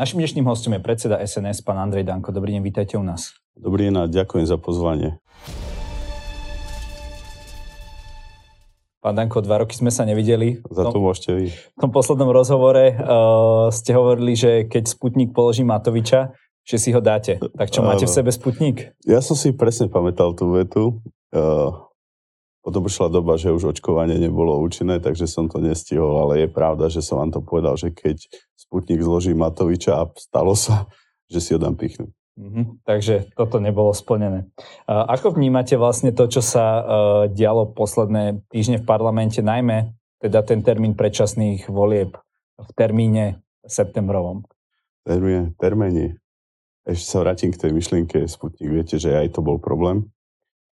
[0.00, 2.32] Našim dnešným hostom je predseda SNS, pán Andrej Danko.
[2.32, 3.36] Dobrý deň, vítajte u nás.
[3.52, 5.20] Dobrý deň a ďakujem za pozvanie.
[9.04, 10.64] Pán Danko, dva roky sme sa nevideli.
[10.72, 11.46] Za to môžete vy.
[11.52, 16.32] V tom poslednom rozhovore uh, ste hovorili, že keď Sputnik položí Matoviča,
[16.64, 17.36] že si ho dáte.
[17.36, 18.96] Tak čo, máte v sebe Sputnik?
[19.04, 21.04] Ja som si presne pamätal tú vetu.
[21.28, 21.76] Uh,
[22.60, 26.92] potom prišla doba, že už očkovanie nebolo účinné, takže som to nestihol, ale je pravda,
[26.92, 30.84] že som vám to povedal, že keď Sputnik zloží Matoviča a stalo sa,
[31.32, 32.12] že si ho dám pichnúť.
[32.40, 34.48] Mm-hmm, takže toto nebolo splnené.
[34.88, 36.84] Ako vnímate vlastne to, čo sa uh,
[37.28, 42.16] dialo posledné týždne v parlamente, najmä teda ten termín predčasných volieb
[42.60, 44.44] v termíne septembrovom?
[45.04, 46.20] Termíne, termíne.
[46.84, 48.68] Ešte sa vrátim k tej myšlienke Sputnik.
[48.68, 50.08] Viete, že aj to bol problém,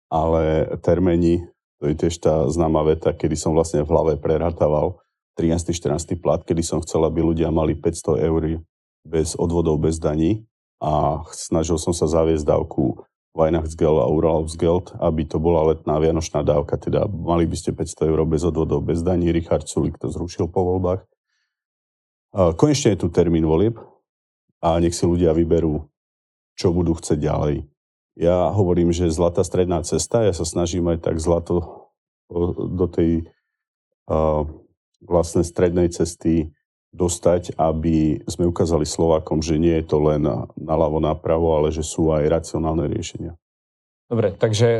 [0.09, 4.99] ale termíny to je tiež tá známa veta, kedy som vlastne v hlave prerátával
[5.39, 5.71] 13.
[5.71, 6.19] 14.
[6.19, 8.59] plat, kedy som chcel, aby ľudia mali 500 eur
[9.07, 10.43] bez odvodov, bez daní
[10.83, 12.99] a snažil som sa zaviesť dávku
[13.31, 18.19] Weihnachtsgeld a Urlaubsgeld, aby to bola letná vianočná dávka, teda mali by ste 500 eur
[18.27, 19.31] bez odvodov, bez daní.
[19.31, 21.07] Richard Sulik to zrušil po voľbách.
[22.59, 23.79] Konečne je tu termín volieb
[24.59, 25.87] a nech si ľudia vyberú,
[26.59, 27.63] čo budú chcieť ďalej.
[28.19, 31.87] Ja hovorím, že zlatá stredná cesta, ja sa snažím aj tak zlato
[32.75, 33.31] do tej
[34.11, 34.43] uh,
[34.99, 36.51] vlastnej strednej cesty
[36.89, 40.25] dostať, aby sme ukázali Slovákom, že nie je to len
[40.57, 43.37] naľavo napravo, ale že sú aj racionálne riešenia.
[44.09, 44.79] Dobre, takže e,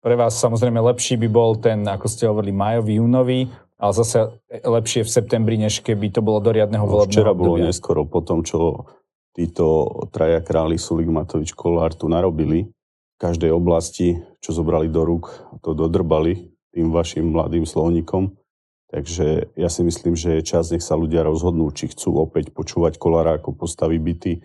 [0.00, 3.40] pre vás samozrejme lepší by bol ten, ako ste hovorili, majový, júnový,
[3.76, 7.60] ale zase lepšie v septembri, než keby to bolo do riadneho no, volebného Včera bolo
[7.60, 8.88] neskoro, po tom, čo
[9.32, 15.32] títo traja králi Sulik, Matovič, Kolár tu narobili v každej oblasti, čo zobrali do rúk,
[15.64, 18.32] to dodrbali tým vašim mladým slovníkom.
[18.92, 23.00] Takže ja si myslím, že je čas, nech sa ľudia rozhodnú, či chcú opäť počúvať
[23.00, 24.44] Kolára, ako postaví byty,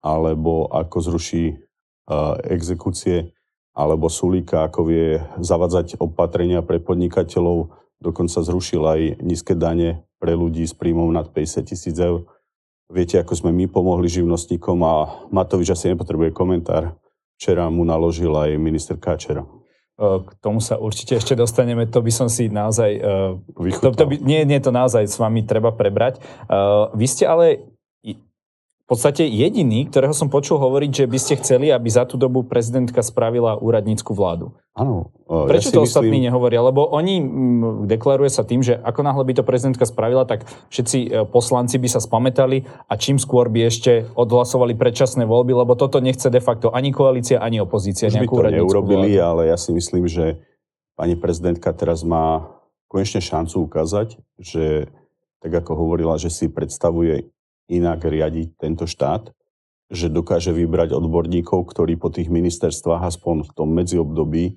[0.00, 1.60] alebo ako zruší
[2.08, 3.36] uh, exekúcie,
[3.76, 10.64] alebo Sulíka, ako vie zavadzať opatrenia pre podnikateľov, dokonca zrušil aj nízke dane pre ľudí
[10.64, 12.24] s príjmom nad 50 tisíc eur.
[12.92, 16.92] Viete, ako sme my pomohli živnostníkom a Matovič asi nepotrebuje komentár.
[17.40, 19.48] Včera mu naložil aj minister Káčera.
[19.96, 23.00] K tomu sa určite ešte dostaneme, to by som si naozaj...
[23.80, 26.20] To, to by, nie, nie, to naozaj s vami treba prebrať.
[26.92, 27.71] Vy ste ale
[28.92, 33.00] podstate jediný, ktorého som počul hovoriť, že by ste chceli, aby za tú dobu prezidentka
[33.00, 34.52] spravila úradnícku vládu.
[34.76, 35.08] Áno.
[35.24, 35.88] Prečo ja to myslím...
[35.88, 36.60] ostatní nehovoria?
[36.60, 37.24] Lebo oni
[37.88, 41.88] deklaruje sa tým, že ako náhle by to prezidentka spravila, tak všetci e, poslanci by
[41.88, 46.68] sa spametali a čím skôr by ešte odhlasovali predčasné voľby, lebo toto nechce de facto
[46.68, 48.12] ani koalícia, ani opozícia.
[48.12, 49.28] Už by to neurobili, vládu.
[49.28, 50.36] ale ja si myslím, že
[51.00, 52.44] pani prezidentka teraz má
[52.92, 54.92] konečne šancu ukázať, že
[55.40, 57.32] tak ako hovorila, že si predstavuje
[57.72, 59.32] inak riadiť tento štát,
[59.92, 64.52] že dokáže vybrať odborníkov, ktorí po tých ministerstvách aspoň v tom medziobdobí e,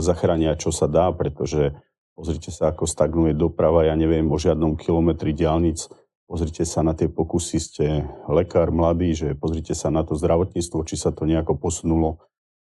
[0.00, 1.76] zachránia, čo sa dá, pretože
[2.16, 5.84] pozrite sa, ako stagnuje doprava, ja neviem o žiadnom kilometri diálnic,
[6.24, 7.86] pozrite sa na tie pokusy, ste
[8.30, 12.24] lekár mladý, že pozrite sa na to zdravotníctvo, či sa to nejako posunulo.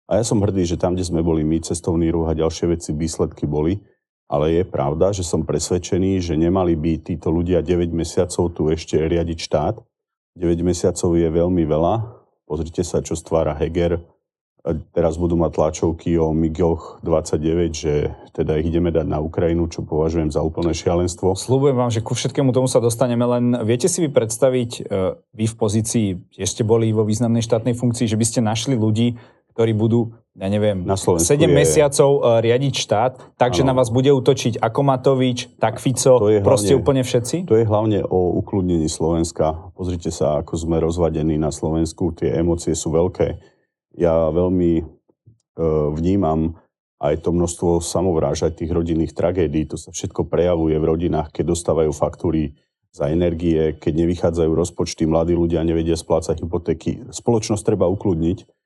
[0.08, 2.96] A ja som hrdý, že tam, kde sme boli my, cestovný ruch a ďalšie veci,
[2.96, 3.80] výsledky boli.
[4.28, 9.00] Ale je pravda, že som presvedčený, že nemali by títo ľudia 9 mesiacov tu ešte
[9.00, 9.80] riadiť štát.
[10.36, 11.94] 9 mesiacov je veľmi veľa.
[12.44, 14.04] Pozrite sa, čo stvára Heger.
[14.92, 19.80] Teraz budú mať tlačovky o MIGoch 29, že teda ich ideme dať na Ukrajinu, čo
[19.80, 21.32] považujem za úplné šialenstvo.
[21.32, 24.80] Slúbujem vám, že ku všetkému tomu sa dostaneme, len viete si vy predstaviť, e,
[25.16, 26.06] vy v pozícii,
[26.36, 29.16] ešte boli vo významnej štátnej funkcii, že by ste našli ľudí,
[29.58, 31.50] ktorí budú, ja neviem, na 7 je...
[31.50, 36.38] mesiacov uh, riadiť štát, takže na vás bude útočiť ako Matovič, tak Fico, to je
[36.38, 37.50] proste hlavne, úplne všetci?
[37.50, 39.74] To je hlavne o ukludnení Slovenska.
[39.74, 43.34] Pozrite sa, ako sme rozvadení na Slovensku, tie emócie sú veľké.
[43.98, 46.54] Ja veľmi uh, vnímam
[47.02, 49.66] aj to množstvo samovrážať tých rodinných tragédií.
[49.74, 52.54] To sa všetko prejavuje v rodinách, keď dostávajú faktúry
[52.94, 57.10] za energie, keď nevychádzajú rozpočty, mladí ľudia nevedia splácať hypotéky.
[57.10, 58.57] Spoločnosť treba ukludniť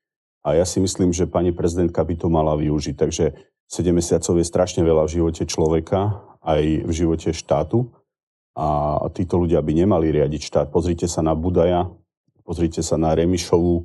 [0.43, 2.95] a ja si myslím, že pani prezidentka by to mala využiť.
[2.99, 3.25] Takže
[3.71, 7.87] 7 mesiacov je strašne veľa v živote človeka, aj v živote štátu.
[8.53, 10.67] A títo ľudia by nemali riadiť štát.
[10.69, 11.89] Pozrite sa na Budaja,
[12.45, 13.83] pozrite sa na Remišovu, e,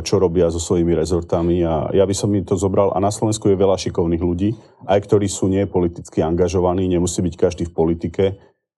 [0.00, 1.60] čo robia so svojimi rezortami.
[1.60, 2.94] A ja by som mi to zobral.
[2.96, 4.56] A na Slovensku je veľa šikovných ľudí,
[4.88, 8.24] aj ktorí sú nie politicky angažovaní, nemusí byť každý v politike,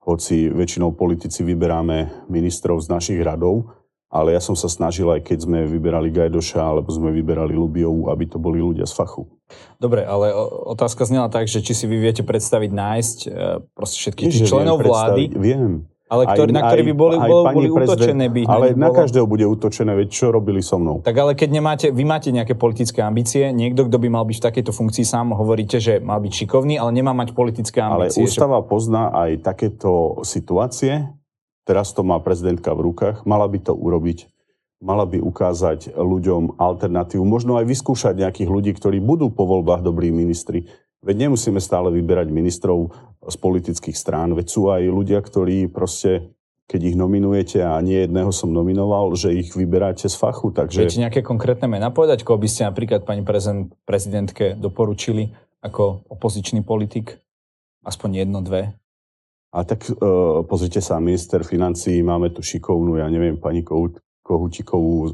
[0.03, 3.84] hoci väčšinou politici vyberáme ministrov z našich radov
[4.15, 8.31] ale ja som sa snažil, aj keď sme vyberali Gajdoša, alebo sme vyberali Lubiovu, aby
[8.31, 9.27] to boli ľudia z fachu.
[9.75, 10.31] Dobre, ale
[10.71, 13.29] otázka znela tak, že či si vy viete predstaviť nájsť e,
[13.75, 15.23] proste všetkých tých členov viem vlády.
[15.35, 15.71] Viem.
[16.05, 18.97] Ale ktorý, aj, na ktorý by boli, aj, boli, boli útočené by Ale na bolo...
[19.01, 21.01] každého bude útočené, veď čo robili so mnou.
[21.01, 24.45] Tak ale keď nemáte, vy máte nejaké politické ambície, niekto, kto by mal byť v
[24.53, 28.21] takejto funkcii sám, hovoríte, že mal byť šikovný, ale nemá mať politické ambície.
[28.21, 28.69] Ale ústava že...
[28.69, 31.09] pozná aj takéto situácie,
[31.65, 34.29] teraz to má prezidentka v rukách, mala by to urobiť
[34.83, 40.11] mala by ukázať ľuďom alternatívu, možno aj vyskúšať nejakých ľudí, ktorí budú po voľbách dobrí
[40.13, 40.67] ministri.
[41.05, 42.93] Veď nemusíme stále vyberať ministrov
[43.25, 46.33] z politických strán, veď sú aj ľudia, ktorí proste,
[46.65, 50.53] keď ich nominujete a nie jedného som nominoval, že ich vyberáte z fachu.
[50.53, 50.81] Takže...
[50.81, 53.21] Viete nejaké konkrétne mená povedať, koho by ste napríklad pani
[53.85, 57.21] prezidentke doporučili ako opozičný politik?
[57.85, 58.73] Aspoň jedno, dve.
[59.55, 59.95] A tak e,
[60.43, 65.11] pozrite sa, minister financí, máme tu šikovnú, ja neviem, pani Kohut, Kohutikovú, e,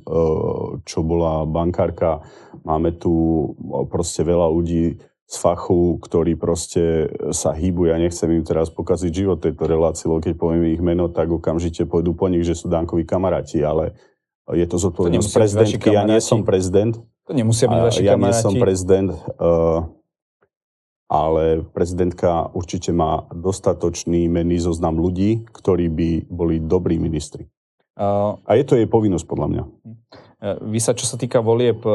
[0.81, 2.25] čo bola bankárka.
[2.65, 3.45] Máme tu e,
[3.85, 4.97] proste veľa ľudí
[5.29, 7.93] z fachu, ktorí proste sa hýbu.
[7.93, 11.85] Ja nechcem im teraz pokaziť život tejto relácii, lebo keď poviem ich meno, tak okamžite
[11.85, 13.93] pôjdu po nich, že sú Dankoví kamaráti, ale
[14.49, 15.87] je to zodpovednosť prezidentky.
[15.93, 16.99] Ja nie som prezident.
[17.29, 18.27] To nemusia byť vaši ja kamaráti.
[18.27, 19.09] Ja nie som prezident,
[19.39, 19.87] uh,
[21.11, 27.51] ale prezidentka určite má dostatočný menný zoznam ľudí, ktorí by boli dobrí ministri.
[27.99, 29.63] Uh, a je to jej povinnosť, podľa mňa.
[30.41, 31.91] E, vy sa, čo sa týka volieb, e,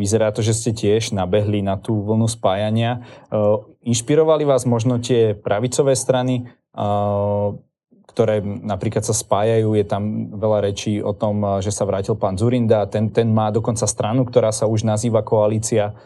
[0.00, 3.04] vyzerá to, že ste tiež nabehli na tú vlnu spájania.
[3.28, 3.38] E,
[3.84, 6.48] inšpirovali vás možno tie pravicové strany,
[8.06, 12.86] ktoré napríklad sa spájajú, je tam veľa rečí o tom, že sa vrátil pán Zurinda,
[12.86, 15.98] ten, ten má dokonca stranu, ktorá sa už nazýva koalícia.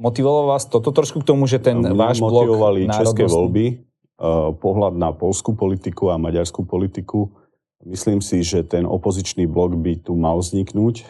[0.00, 3.84] Motivovalo vás toto trošku k tomu, že ten Mňa váš blok motivovali české voľby,
[4.56, 7.28] pohľad na polskú politiku a maďarskú politiku,
[7.80, 11.08] Myslím si, že ten opozičný blok by tu mal vzniknúť.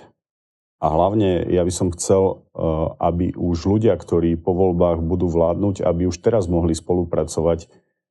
[0.80, 2.62] A hlavne ja by som chcel, eh,
[3.02, 7.66] aby už ľudia, ktorí po voľbách budú vládnuť, aby už teraz mohli spolupracovať.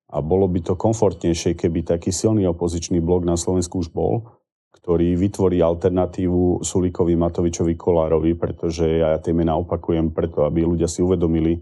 [0.10, 4.26] A bolo by to komfortnejšie, keby taký silný opozičný blok na Slovensku už bol,
[4.70, 11.02] ktorý vytvorí alternatívu Sulíkovi, Matovičovi, Kolárovi, pretože ja tie mená opakujem preto, aby ľudia si
[11.02, 11.62] uvedomili,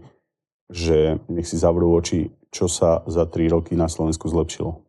[0.68, 4.84] že nech si zavrú oči, čo sa za tri roky na Slovensku zlepšilo.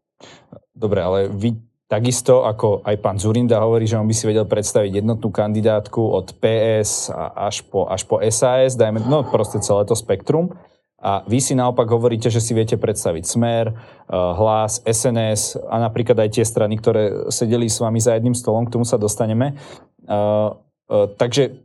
[0.75, 5.01] Dobre, ale vy Takisto ako aj pán Zurinda hovorí, že on by si vedel predstaviť
[5.01, 10.53] jednotnú kandidátku od PS až po, až po SAS, dajme, no proste celé to spektrum.
[10.99, 13.75] A vy si naopak hovoríte, že si viete predstaviť Smer, eh,
[14.11, 18.75] Hlas, SNS a napríklad aj tie strany, ktoré sedeli s vami za jedným stolom, k
[18.75, 19.55] tomu sa dostaneme.
[20.03, 20.49] Eh,
[20.91, 21.55] eh, takže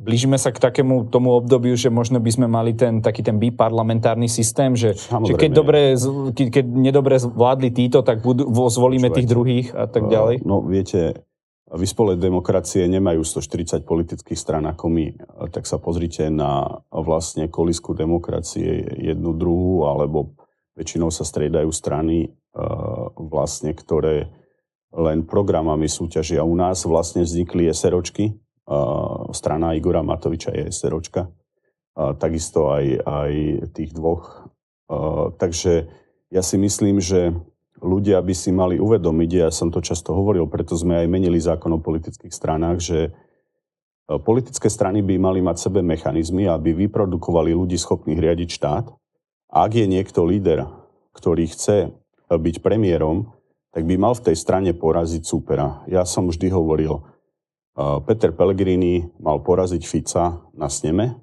[0.00, 4.32] blížime sa k takému tomu obdobiu, že možno by sme mali ten taký ten biparlamentárny
[4.32, 5.92] systém, že, že keď, dobre,
[6.32, 9.16] keď, keď nedobre vládli títo, tak budú, zvolíme Počúvajte.
[9.20, 10.40] tých druhých a tak ďalej?
[10.48, 11.20] No viete,
[11.76, 15.06] vyspolé demokracie nemajú 140 politických stran ako my.
[15.54, 20.34] Tak sa pozrite na vlastne kolisku demokracie jednu druhú, alebo
[20.74, 22.28] väčšinou sa striedajú strany e,
[23.14, 24.32] vlastne, ktoré
[24.90, 26.42] len programami súťažia.
[26.42, 28.34] U nás vlastne vznikli SROčky,
[29.30, 31.30] strana Igora Matoviča je SROčka.
[31.94, 33.32] Takisto aj, aj
[33.74, 34.46] tých dvoch.
[35.36, 35.90] Takže
[36.30, 37.34] ja si myslím, že
[37.80, 41.72] ľudia by si mali uvedomiť, ja som to často hovoril, preto sme aj menili zákon
[41.74, 42.98] o politických stranách, že
[44.22, 48.86] politické strany by mali mať sebe mechanizmy, aby vyprodukovali ľudí schopných riadiť štát.
[49.50, 50.66] Ak je niekto líder,
[51.14, 51.90] ktorý chce
[52.30, 53.34] byť premiérom,
[53.70, 55.82] tak by mal v tej strane poraziť súpera.
[55.86, 57.02] Ja som vždy hovoril,
[58.06, 61.18] Peter Pellegrini mal poraziť Fica na sneme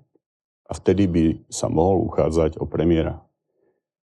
[0.67, 3.19] a vtedy by sa mohol uchádzať o premiéra.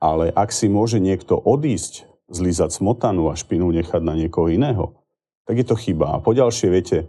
[0.03, 4.97] Ale ak si môže niekto odísť, zlízať smotanu a špinu nechať na niekoho iného,
[5.45, 6.17] tak je to chyba.
[6.17, 7.07] A poďalšie, viete, e,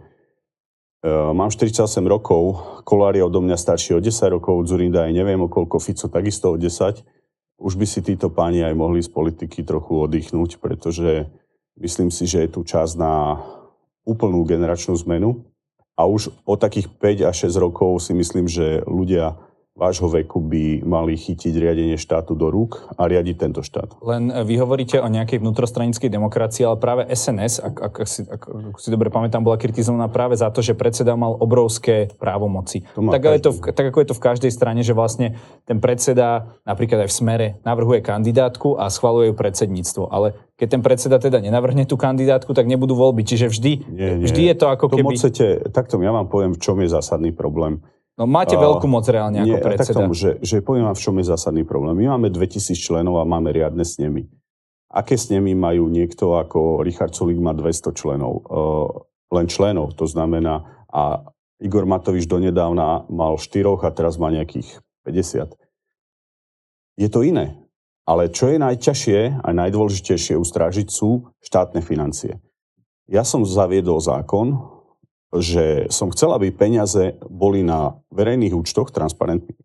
[1.08, 5.48] mám 48 rokov, Kolár je odo mňa starší o 10 rokov, Zurinda aj neviem o
[5.48, 7.00] koľko, Fico takisto o 10.
[7.56, 11.24] Už by si títo páni aj mohli z politiky trochu oddychnúť, pretože
[11.80, 13.40] myslím si, že je tu čas na
[14.04, 15.40] úplnú generačnú zmenu
[15.96, 19.40] a už o takých 5 až 6 rokov si myslím, že ľudia
[19.76, 24.00] vášho veku by mali chytiť riadenie štátu do rúk a riadiť tento štát.
[24.00, 28.42] Len e, vy hovoríte o nejakej vnútrostranickej demokracii, ale práve SNS, ak, ak, si, ak,
[28.72, 32.88] ak si dobre pamätám, bola kritizovaná práve za to, že predseda mal obrovské právomoci.
[32.96, 35.36] Tak, je to v, tak ako je to v každej strane, že vlastne
[35.68, 40.08] ten predseda napríklad aj v smere navrhuje kandidátku a schvaluje ju predsedníctvo.
[40.08, 43.28] Ale keď ten predseda teda nenavrhne tú kandidátku, tak nebudú voľby.
[43.28, 44.24] Čiže vždy, nie, nie.
[44.24, 45.14] vždy je to ako to keby...
[45.20, 47.84] Chcete, takto ja vám poviem, v čom je zásadný problém.
[48.16, 49.92] No máte veľkú moc reálne ako nie, predseda.
[49.92, 52.00] Tak tomu, že, že poviem vám, v čom je zásadný problém.
[52.00, 54.24] My máme 2000 členov a máme riadne snemy.
[54.88, 58.32] Aké snemy majú niekto ako Richard Sulik má 200 členov?
[58.48, 58.88] Uh,
[59.36, 61.28] len členov, to znamená, a
[61.60, 65.52] Igor Matovič donedávna mal 4 a teraz má nejakých 50.
[66.96, 67.60] Je to iné.
[68.06, 72.38] Ale čo je najťažšie a najdôležitejšie ustrážiť sú štátne financie.
[73.10, 74.75] Ja som zaviedol zákon,
[75.34, 79.58] že som chcel, aby peniaze boli na verejných účtoch transparentných.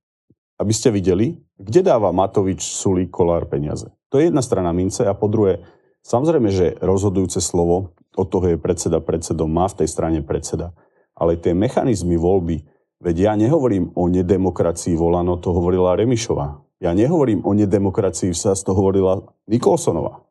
[0.58, 3.89] Aby ste videli, kde dáva Matovič, Sulík, Kolár peniaze.
[4.13, 5.65] To je jedna strana mince a po druhé,
[6.06, 10.75] samozrejme, že rozhodujúce slovo, od toho je predseda predsedom, má v tej strane predseda.
[11.15, 12.68] Ale tie mechanizmy voľby,
[13.00, 16.60] veď ja nehovorím o nedemokracii volano, to hovorila Remišová.
[16.82, 20.25] Ja nehovorím o nedemokracii, sa to hovorila Nikolsonová.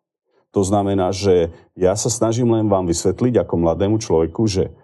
[0.51, 4.75] To znamená, že ja sa snažím len vám vysvetliť ako mladému človeku, že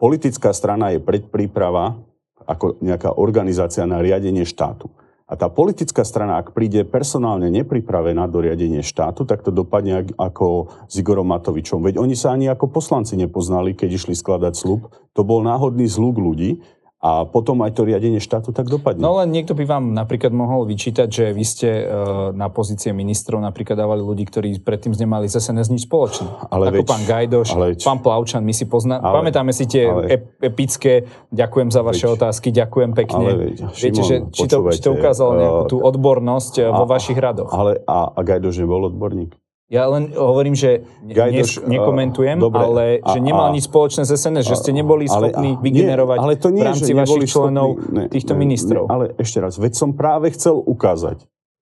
[0.00, 1.98] politická strana je predpríprava
[2.42, 4.90] ako nejaká organizácia na riadenie štátu.
[5.32, 10.68] A tá politická strana, ak príde personálne nepripravená do riadenie štátu, tak to dopadne ako
[10.90, 11.80] s Igorom Matovičom.
[11.80, 14.92] Veď oni sa ani ako poslanci nepoznali, keď išli skladať slub.
[15.16, 16.60] To bol náhodný zlúk ľudí
[17.02, 19.02] a potom aj to riadenie štátu tak dopadne.
[19.02, 21.84] No len niekto by vám napríklad mohol vyčítať, že vy ste e,
[22.30, 26.30] na pozície ministrov napríklad dávali ľudí, ktorí predtým nemali z SNS nič spoločné.
[26.46, 30.30] Ale Ako veď, pán Gajdoš, ale pán Plavčan, my si poznáme, pamätáme si tie ale,
[30.38, 33.18] epické, ďakujem za vaše veď, otázky, ďakujem pekne.
[33.18, 36.70] Ale veď, Šimon, Viete, že, či, to, či to ukázalo nejakú tú e, odbornosť e,
[36.70, 37.50] a, vo vašich radoch?
[37.50, 39.41] Ale a, a Gajdoš nebol odborník?
[39.72, 44.04] Ja len hovorím, že Gajdoš, ne, nekomentujem, dobre, ale a, že nemal a, nič spoločné
[44.04, 47.24] s SNS, že ste neboli schopní ale, vygenerovať nie, ale to nie, v rámci vašich
[47.32, 48.84] členov schopný, ne, týchto ne, ministrov.
[48.84, 51.24] Ne, ale ešte raz, veď som práve chcel ukázať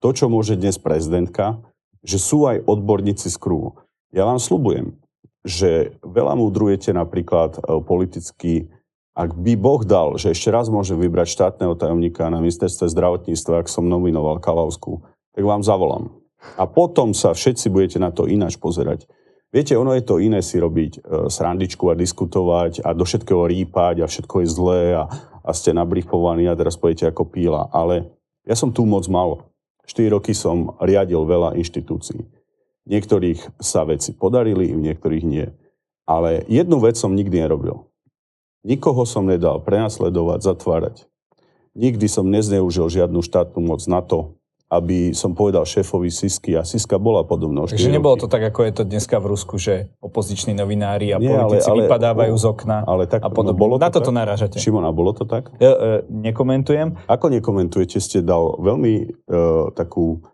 [0.01, 1.61] to, čo môže dnes prezidentka,
[2.01, 3.77] že sú aj odborníci z kruhu.
[4.09, 4.97] Ja vám slubujem,
[5.45, 8.73] že veľa múdrujete napríklad uh, politicky,
[9.13, 13.69] ak by Boh dal, že ešte raz môže vybrať štátneho tajomníka na ministerstve zdravotníctva, ak
[13.69, 15.05] som nominoval Kalavsku,
[15.37, 16.22] tak vám zavolám
[16.57, 19.07] a potom sa všetci budete na to ináč pozerať.
[19.53, 24.01] Viete, ono je to iné si robiť e, srandičku a diskutovať a do všetkého rýpať
[24.01, 25.05] a všetko je zlé a,
[25.45, 27.69] a ste nabrifovaní a teraz pojete ako píla.
[27.69, 28.09] Ale
[28.49, 29.45] ja som tu moc mal.
[29.85, 32.25] 4 roky som riadil veľa inštitúcií.
[32.89, 35.47] Niektorých sa veci podarili, v niektorých nie.
[36.09, 37.87] Ale jednu vec som nikdy nerobil.
[38.65, 40.95] Nikoho som nedal prenasledovať, zatvárať.
[41.77, 44.39] Nikdy som nezneužil žiadnu štátnu moc na to,
[44.73, 47.69] aby som povedal šéfovi Sisky a Siska bola podobná.
[47.69, 51.29] Takže nebolo to tak, ako je to dneska v Rusku, že opoziční novinári a Nie,
[51.29, 53.53] politici ale, ale, vypadávajú z okna ale tak, a podobne.
[53.53, 54.57] No, bolo to Na toto narážate.
[54.57, 55.53] Šimona, bolo to tak?
[55.61, 57.05] Ja, e, nekomentujem.
[57.05, 58.01] Ako nekomentujete?
[58.01, 59.37] Ste dal veľmi e,
[59.77, 60.25] takú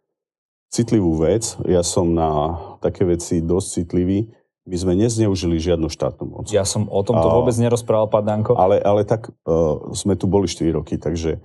[0.72, 1.60] citlivú vec.
[1.68, 4.32] Ja som na také veci dosť citlivý.
[4.70, 6.46] My sme nezneužili žiadnu štátnu moc.
[6.54, 8.54] Ja som o tomto a, vôbec nerozprával, pán Danko.
[8.54, 11.42] Ale, ale tak uh, sme tu boli 4 roky, takže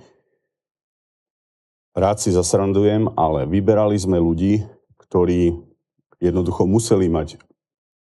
[1.94, 4.66] rád si zasrandujem, ale vyberali sme ľudí,
[4.98, 5.54] ktorí
[6.18, 7.38] jednoducho museli mať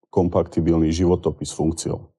[0.09, 2.13] kompaktibilný životopis s funkciou.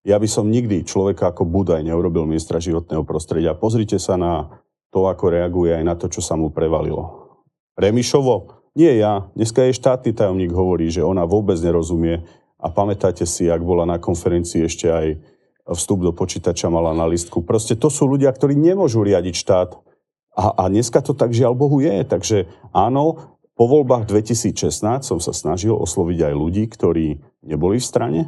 [0.00, 3.52] Ja by som nikdy človeka ako Budaj neurobil ministra životného prostredia.
[3.52, 4.48] Pozrite sa na
[4.88, 7.36] to, ako reaguje aj na to, čo sa mu prevalilo.
[7.76, 8.60] Remišovo?
[8.72, 9.28] Nie ja.
[9.36, 12.24] Dneska je štátny tajomník hovorí, že ona vôbec nerozumie
[12.56, 15.06] a pamätáte si, ak bola na konferencii ešte aj
[15.76, 17.44] vstup do počítača mala na listku.
[17.44, 19.70] Proste to sú ľudia, ktorí nemôžu riadiť štát
[20.34, 22.06] a, a dneska to tak žiaľ Bohu je.
[22.06, 28.20] Takže áno, po voľbách 2016 som sa snažil osloviť aj ľudí, ktorí neboli v strane,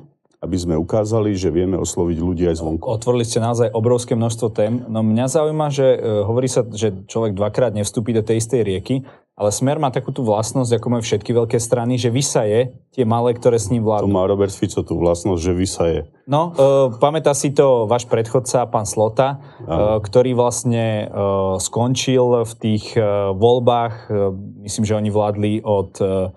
[0.43, 2.85] aby sme ukázali, že vieme osloviť ľudí aj zvonku.
[2.85, 4.83] Otvorili ste naozaj obrovské množstvo tém.
[4.91, 8.95] No mňa zaujíma, že uh, hovorí sa, že človek dvakrát nevstúpi do tej istej rieky,
[9.43, 13.35] ale Smer má takú tú vlastnosť, ako majú všetky veľké strany, že vysaje tie malé,
[13.35, 14.07] ktoré s ním vládnu.
[14.07, 16.01] To má Robert Fico tú vlastnosť, že vysaje.
[16.31, 22.53] No, uh, pamätá si to váš predchodca, pán Slota, uh, ktorý vlastne uh, skončil v
[22.55, 24.31] tých uh, voľbách, uh,
[24.63, 26.31] myslím, že oni vládli od uh,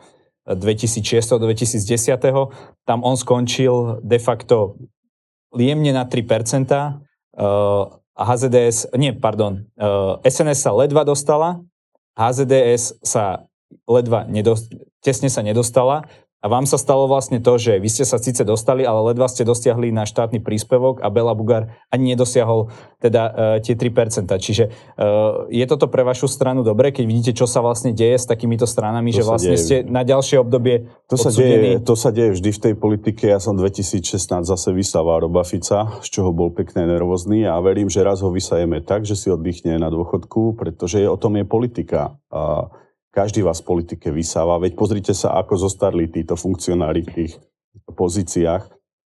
[0.49, 1.85] 2006 do 2010.
[2.89, 4.81] Tam on skončil de facto
[5.53, 6.25] jemne na 3%.
[7.37, 9.67] Uh, a HZDS, nie, pardon,
[10.23, 11.59] SNS sa ledva dostala,
[12.15, 13.45] HZDS sa
[13.85, 14.71] ledva nedost,
[15.03, 16.07] tesne sa nedostala
[16.45, 19.41] a vám sa stalo vlastne to, že vy ste sa síce dostali, ale ledva ste
[19.41, 22.69] dosiahli na štátny príspevok a Bela Bugar ani nedosiahol
[23.01, 24.29] teda uh, tie 3%.
[24.29, 28.29] Čiže uh, je toto pre vašu stranu dobre, keď vidíte, čo sa vlastne deje s
[28.29, 29.65] takýmito stranami, to že vlastne deje.
[29.65, 33.25] ste na ďalšie obdobie to sa, deje, to sa deje vždy v tej politike.
[33.25, 38.05] Ja som 2016 zase vysával Roba Fica, z čoho bol pekne nervózny a verím, že
[38.05, 42.21] raz ho vysajeme tak, že si oddychne na dôchodku, pretože o tom je politika.
[42.29, 42.69] A
[43.15, 44.59] každý vás v politike vysáva.
[44.59, 47.33] Veď pozrite sa, ako zostarli títo funkcionári v tých
[47.95, 48.67] pozíciách.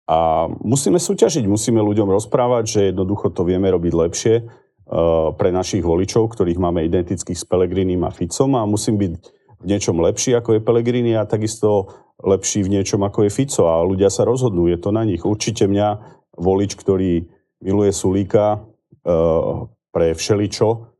[0.07, 5.83] A musíme súťažiť, musíme ľuďom rozprávať, že jednoducho to vieme robiť lepšie uh, pre našich
[5.83, 9.13] voličov, ktorých máme identických s Pelegrinim a Ficom a musím byť
[9.57, 13.83] v niečom lepší ako je Pelegrini a takisto lepší v niečom ako je Fico a
[13.83, 15.25] ľudia sa rozhodnú, je to na nich.
[15.25, 15.89] Určite mňa
[16.37, 17.27] volič, ktorý
[17.65, 20.96] miluje Sulíka uh, pre všeličo,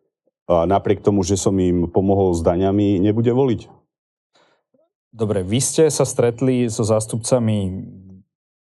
[0.47, 3.67] napriek tomu, že som im pomohol s daňami, nebude voliť.
[5.11, 7.83] Dobre, vy ste sa stretli so zástupcami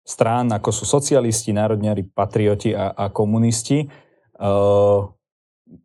[0.03, 3.87] strán, ako sú socialisti, národniari, patrioti a, a komunisti.
[4.41, 5.07] Uh,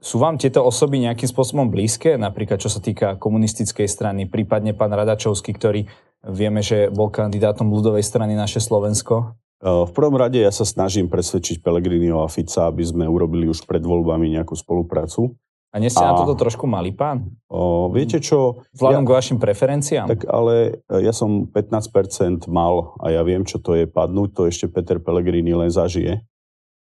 [0.01, 4.89] sú vám tieto osoby nejakým spôsobom blízke, napríklad čo sa týka komunistickej strany, prípadne pán
[4.89, 5.85] Radačovský, ktorý
[6.25, 9.37] vieme, že bol kandidátom ľudovej strany naše Slovensko?
[9.61, 13.81] V prvom rade ja sa snažím presvedčiť Pelegriniho a Fica, aby sme urobili už pred
[13.81, 15.37] voľbami nejakú spoluprácu.
[15.75, 17.27] A nie ste a, na toto trošku malý pán?
[17.51, 18.63] O, viete čo?
[18.71, 20.07] Vzhľadom ja, k vašim preferenciám?
[20.07, 24.41] Tak ale e, ja som 15% mal a ja viem, čo to je padnúť, to
[24.47, 26.23] ešte Peter Pellegrini len zažije.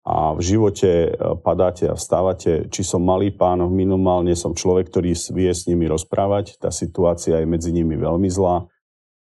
[0.04, 5.16] A v živote e, padáte a vstávate, či som malý pán, minimálne som človek, ktorý
[5.16, 6.60] vie s nimi rozprávať.
[6.60, 8.68] Tá situácia je medzi nimi veľmi zlá,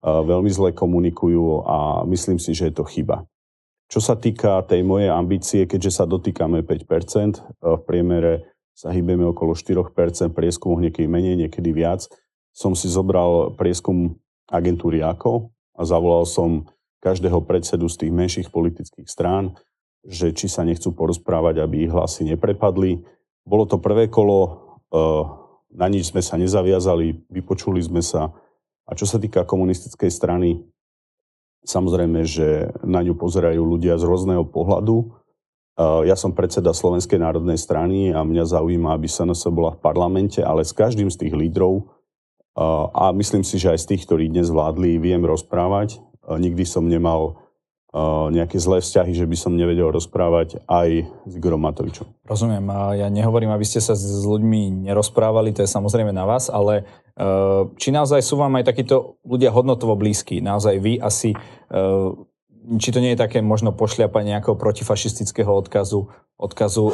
[0.04, 3.24] e, veľmi zle komunikujú a myslím si, že je to chyba.
[3.88, 9.57] Čo sa týka tej mojej ambície, keďže sa dotýkame 5%, v priemere sa hýbeme okolo
[9.57, 9.89] 4%,
[10.38, 12.05] prieskum niekedy menej, niekedy viac.
[12.53, 16.69] Som si zobral prieskum agentúry AKO a zavolal som
[17.01, 19.57] každého predsedu z tých menších politických strán,
[20.05, 23.01] že či sa nechcú porozprávať, aby ich hlasy neprepadli.
[23.41, 24.62] Bolo to prvé kolo,
[24.93, 25.24] eh,
[25.74, 28.29] na nič sme sa nezaviazali, vypočuli sme sa.
[28.86, 30.62] A čo sa týka komunistickej strany,
[31.65, 35.12] samozrejme, že na ňu pozerajú ľudia z rôzneho pohľadu.
[35.77, 40.65] Ja som predseda Slovenskej národnej strany a mňa zaujíma, aby SNS bola v parlamente, ale
[40.65, 41.93] s každým z tých lídrov
[42.98, 46.01] a myslím si, že aj z tých, ktorí dnes vládli, viem rozprávať.
[46.25, 47.38] Nikdy som nemal
[48.34, 52.10] nejaké zlé vzťahy, že by som nevedel rozprávať aj s Igorom Matovičom.
[52.25, 52.65] Rozumiem.
[52.74, 56.89] A ja nehovorím, aby ste sa s ľuďmi nerozprávali, to je samozrejme na vás, ale
[57.77, 60.41] či naozaj sú vám aj takíto ľudia hodnotovo blízki?
[60.41, 61.38] Naozaj vy asi
[62.76, 66.94] či to nie je také možno pošliapanie nejakého protifašistického odkazu, odkazu uh,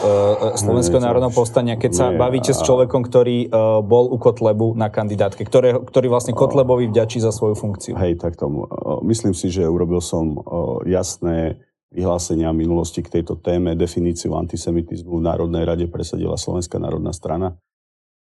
[0.53, 2.57] Slovenského národného povstania, keď sa nie, bavíte a...
[2.57, 7.33] s človekom, ktorý uh, bol u Kotlebu na kandidátke, ktoré, ktorý vlastne Kotlebovi vďačí za
[7.33, 7.97] svoju funkciu.
[7.97, 8.69] Hej, tak tomu.
[9.01, 11.57] Myslím si, že urobil som uh, jasné
[11.89, 13.73] vyhlásenia minulosti k tejto téme.
[13.73, 17.57] Definíciu antisemitizmu v Národnej rade presadila Slovenská národná strana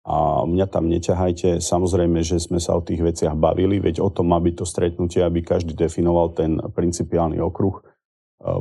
[0.03, 1.63] a mňa tam neťahajte.
[1.63, 5.23] Samozrejme, že sme sa o tých veciach bavili, veď o tom má byť to stretnutie,
[5.23, 7.79] aby každý definoval ten principiálny okruh.
[7.79, 7.83] E,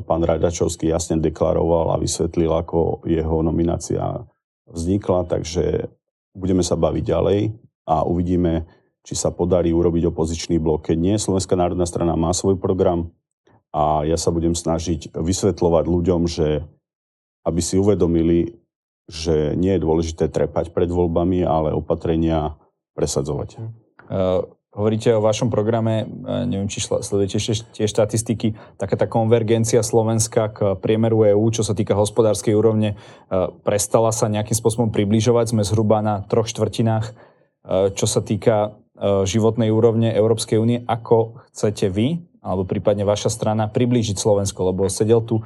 [0.06, 4.22] pán Radačovský jasne deklaroval a vysvetlil, ako jeho nominácia
[4.70, 5.90] vznikla, takže
[6.38, 7.40] budeme sa baviť ďalej
[7.90, 8.70] a uvidíme,
[9.02, 10.94] či sa podarí urobiť opozičný blok.
[10.94, 13.10] Keď nie, Slovenská národná strana má svoj program
[13.74, 16.62] a ja sa budem snažiť vysvetľovať ľuďom, že
[17.42, 18.61] aby si uvedomili,
[19.12, 22.56] že nie je dôležité trepať pred voľbami, ale opatrenia
[22.96, 23.60] presadzovať.
[24.08, 30.48] Uh, hovoríte o vašom programe, uh, neviem, či sledujete tie štatistiky, taká tá konvergencia Slovenska
[30.56, 35.52] k priemeru EÚ, čo sa týka hospodárskej úrovne, uh, prestala sa nejakým spôsobom približovať.
[35.52, 37.12] Sme zhruba na troch štvrtinách,
[37.94, 40.82] čo sa týka životnej úrovne Európskej únie.
[40.86, 45.46] Ako chcete vy alebo prípadne vaša strana priblížiť Slovensko, lebo sedel tu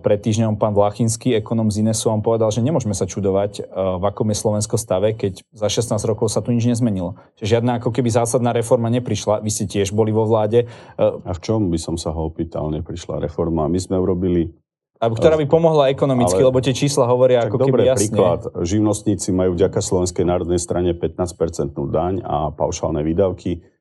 [0.00, 4.00] pred týždňom pán Vlachinský, ekonom z Inesu, a on povedal, že nemôžeme sa čudovať, uh,
[4.00, 7.20] v akom je Slovensko stave, keď za 16 rokov sa tu nič nezmenilo.
[7.36, 10.64] Čiže žiadna ako keby zásadná reforma neprišla, vy ste tiež boli vo vláde.
[10.96, 13.68] Uh, a v čom by som sa ho opýtal, neprišla reforma?
[13.68, 14.56] My sme urobili
[14.96, 18.16] a ktorá by pomohla ekonomicky, ale, lebo tie čísla hovoria ako keby jasne.
[18.16, 18.48] príklad.
[18.64, 23.75] Živnostníci majú vďaka Slovenskej národnej strane 15% daň a paušálne výdavky Eh,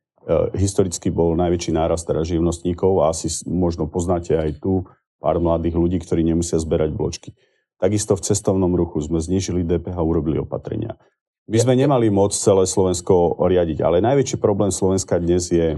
[0.58, 4.86] historicky bol najväčší nárast teraz živnostníkov a asi možno poznáte aj tu
[5.22, 7.30] pár mladých ľudí, ktorí nemusia zberať bločky.
[7.78, 10.98] Takisto v cestovnom ruchu sme znižili DPH urobili opatrenia.
[11.46, 15.78] My sme nemali moc celé Slovensko riadiť, ale najväčší problém Slovenska dnes je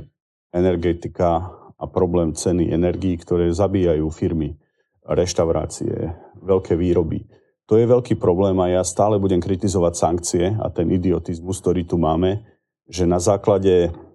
[0.55, 4.55] energetika a problém ceny energií, ktoré zabíjajú firmy,
[5.03, 7.27] reštaurácie, veľké výroby.
[7.67, 11.99] To je veľký problém a ja stále budem kritizovať sankcie a ten idiotizmus, ktorý tu
[11.99, 12.47] máme,
[12.88, 14.07] že na základe Eh,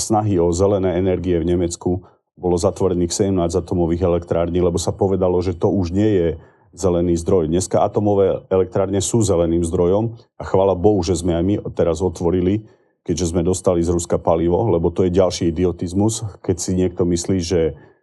[0.00, 2.04] snahy o zelené energie v Nemecku
[2.34, 6.28] bolo zatvorených 17 atomových elektrární, lebo sa povedalo, že to už nie je
[6.74, 7.46] zelený zdroj.
[7.46, 12.66] Dneska atomové elektrárne sú zeleným zdrojom a chvala Bohu, že sme aj my teraz otvorili,
[13.06, 17.38] keďže sme dostali z Ruska palivo, lebo to je ďalší idiotizmus, keď si niekto myslí,
[17.38, 17.93] že Eh,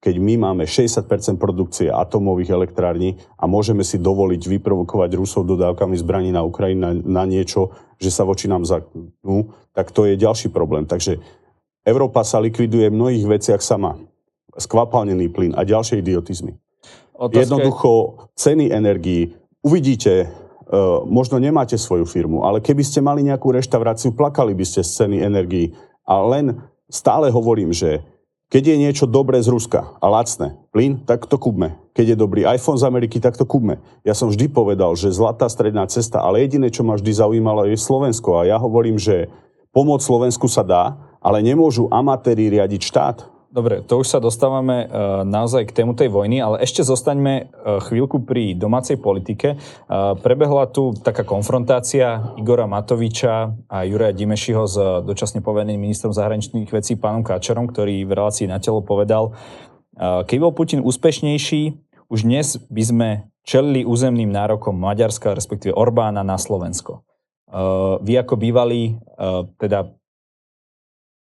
[0.00, 1.04] keď my máme 60%
[1.36, 7.24] produkcie atomových elektrární a môžeme si dovoliť vyprovokovať Rusov dodávkami zbraní na Ukrajinu na, na
[7.28, 10.88] niečo, že sa voči nám zaknú, tak to je ďalší problém.
[10.88, 11.20] Takže
[11.84, 14.00] Európa sa likviduje v mnohých veciach sama.
[14.56, 16.56] Skvapalnený plyn a ďalšie idiotizmy.
[17.12, 17.44] Otázka...
[17.44, 17.90] Jednoducho
[18.32, 19.36] ceny energií.
[19.60, 24.80] Uvidíte, uh, možno nemáte svoju firmu, ale keby ste mali nejakú reštauráciu, plakali by ste
[24.80, 25.76] z ceny energií.
[26.08, 28.00] A len stále hovorím, že
[28.48, 31.76] Keď je niečo dobré z Ruska a lacné, plyn, tak to kúpme.
[31.92, 33.76] Keď je dobrý iPhone z Ameriky, tak to kúpme.
[34.08, 37.76] Ja som vždy povedal, že zlatá stredná cesta, ale jediné, čo ma vždy zaujímalo, je
[37.76, 38.40] Slovensko.
[38.40, 39.28] A ja hovorím, že
[39.68, 43.28] pomoc Slovensku sa dá, ale nemôžu amatéri riadiť štát.
[43.48, 47.80] Dobre, to už sa dostávame uh, naozaj k tému tej vojny, ale ešte zostaňme uh,
[47.80, 49.56] chvíľku pri domácej politike.
[49.88, 56.68] Uh, prebehla tu taká konfrontácia Igora Matoviča a Juraja Dimešiho s dočasne povedeným ministrom zahraničných
[56.68, 59.32] vecí pánom Káčerom, ktorý v relácii na telo povedal,
[59.98, 61.62] keby bol Putin úspešnejší,
[62.12, 63.08] už dnes by sme
[63.48, 67.02] čelili územným nárokom Maďarska, respektíve Orbána na Slovensko.
[68.04, 69.00] Vy ako bývalý,
[69.58, 69.97] teda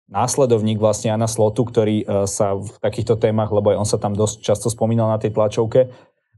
[0.06, 4.14] následovník vlastne Jana Slotu, ktorý e, sa v takýchto témach, lebo aj on sa tam
[4.14, 5.88] dosť často spomínal na tej tlačovke, e,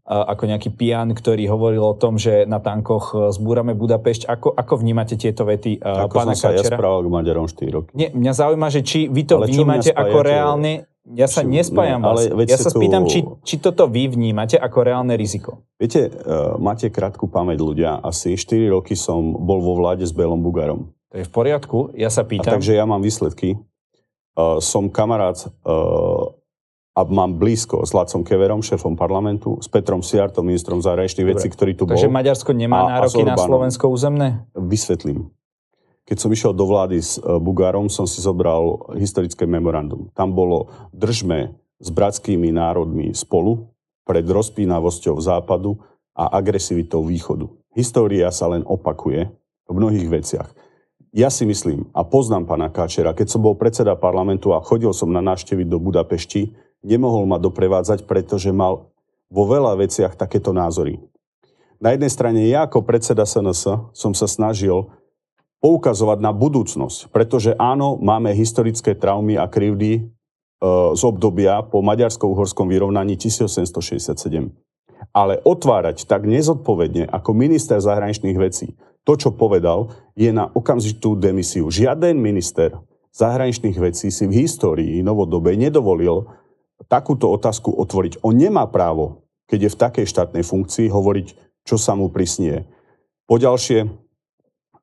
[0.08, 4.24] ako nejaký pian, ktorý hovoril o tom, že na tankoch e, zbúrame Budapešť.
[4.28, 6.64] Ako, ako vnímate tieto vety ako pána som sa Kačera?
[6.64, 7.90] ja správal k Maďarom 4 roky.
[7.92, 10.72] Nie, mňa zaujíma, že či vy to Ale vnímate ako reálne...
[11.08, 12.20] Ja sa či, nespájam ne, vás.
[12.52, 13.16] Ja sa spýtam, tu...
[13.16, 15.64] či, či toto vy vnímate ako reálne riziko.
[15.80, 17.96] Viete, uh, máte krátku pamäť ľudia.
[18.04, 20.92] Asi 4 roky som bol vo vláde s Belom Bugarom.
[21.08, 22.52] To je v poriadku, ja sa pýtam.
[22.52, 23.56] A takže ja mám výsledky.
[24.38, 26.30] Uh, som kamarát uh,
[26.92, 31.72] a mám blízko s Lacom Keverom, šéfom parlamentu, s Petrom Siartom, ministrom zahraničných vecí, ktorý
[31.74, 31.96] tu bol.
[31.96, 34.44] Takže Maďarsko nemá a, nároky a na Slovensko územné?
[34.52, 35.32] Vysvetlím.
[36.04, 40.12] Keď som išiel do vlády s uh, Bugárom, som si zobral historické memorandum.
[40.12, 43.72] Tam bolo držme s bratskými národmi spolu
[44.04, 45.80] pred rozpínavosťou západu
[46.12, 47.48] a agresivitou východu.
[47.72, 49.30] História sa len opakuje
[49.68, 50.48] v mnohých veciach
[51.12, 55.08] ja si myslím a poznám pána Káčera, keď som bol predseda parlamentu a chodil som
[55.08, 56.52] na návštevy do Budapešti,
[56.84, 58.92] nemohol ma doprevádzať, pretože mal
[59.28, 61.00] vo veľa veciach takéto názory.
[61.78, 64.90] Na jednej strane ja ako predseda SNS som sa snažil
[65.58, 70.00] poukazovať na budúcnosť, pretože áno, máme historické traumy a krivdy e,
[70.94, 74.54] z obdobia po maďarsko-uhorskom vyrovnaní 1867.
[75.14, 78.74] Ale otvárať tak nezodpovedne ako minister zahraničných vecí
[79.08, 81.72] to, čo povedal, je na okamžitú demisiu.
[81.72, 82.76] Žiaden minister
[83.16, 86.28] zahraničných vecí si v histórii novodobej nedovolil
[86.92, 88.20] takúto otázku otvoriť.
[88.20, 91.26] On nemá právo, keď je v takej štátnej funkcii, hovoriť,
[91.64, 92.68] čo sa mu prisnie.
[93.24, 93.88] Poďalšie,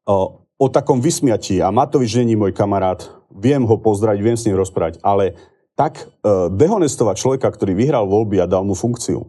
[0.10, 4.98] o, takom vysmiatí, a Matovič není môj kamarát, viem ho pozdraviť, viem s ním rozprávať,
[5.06, 5.38] ale
[5.76, 6.06] tak e,
[6.56, 9.28] dehonestovať človeka, ktorý vyhral voľby a dal mu funkciu,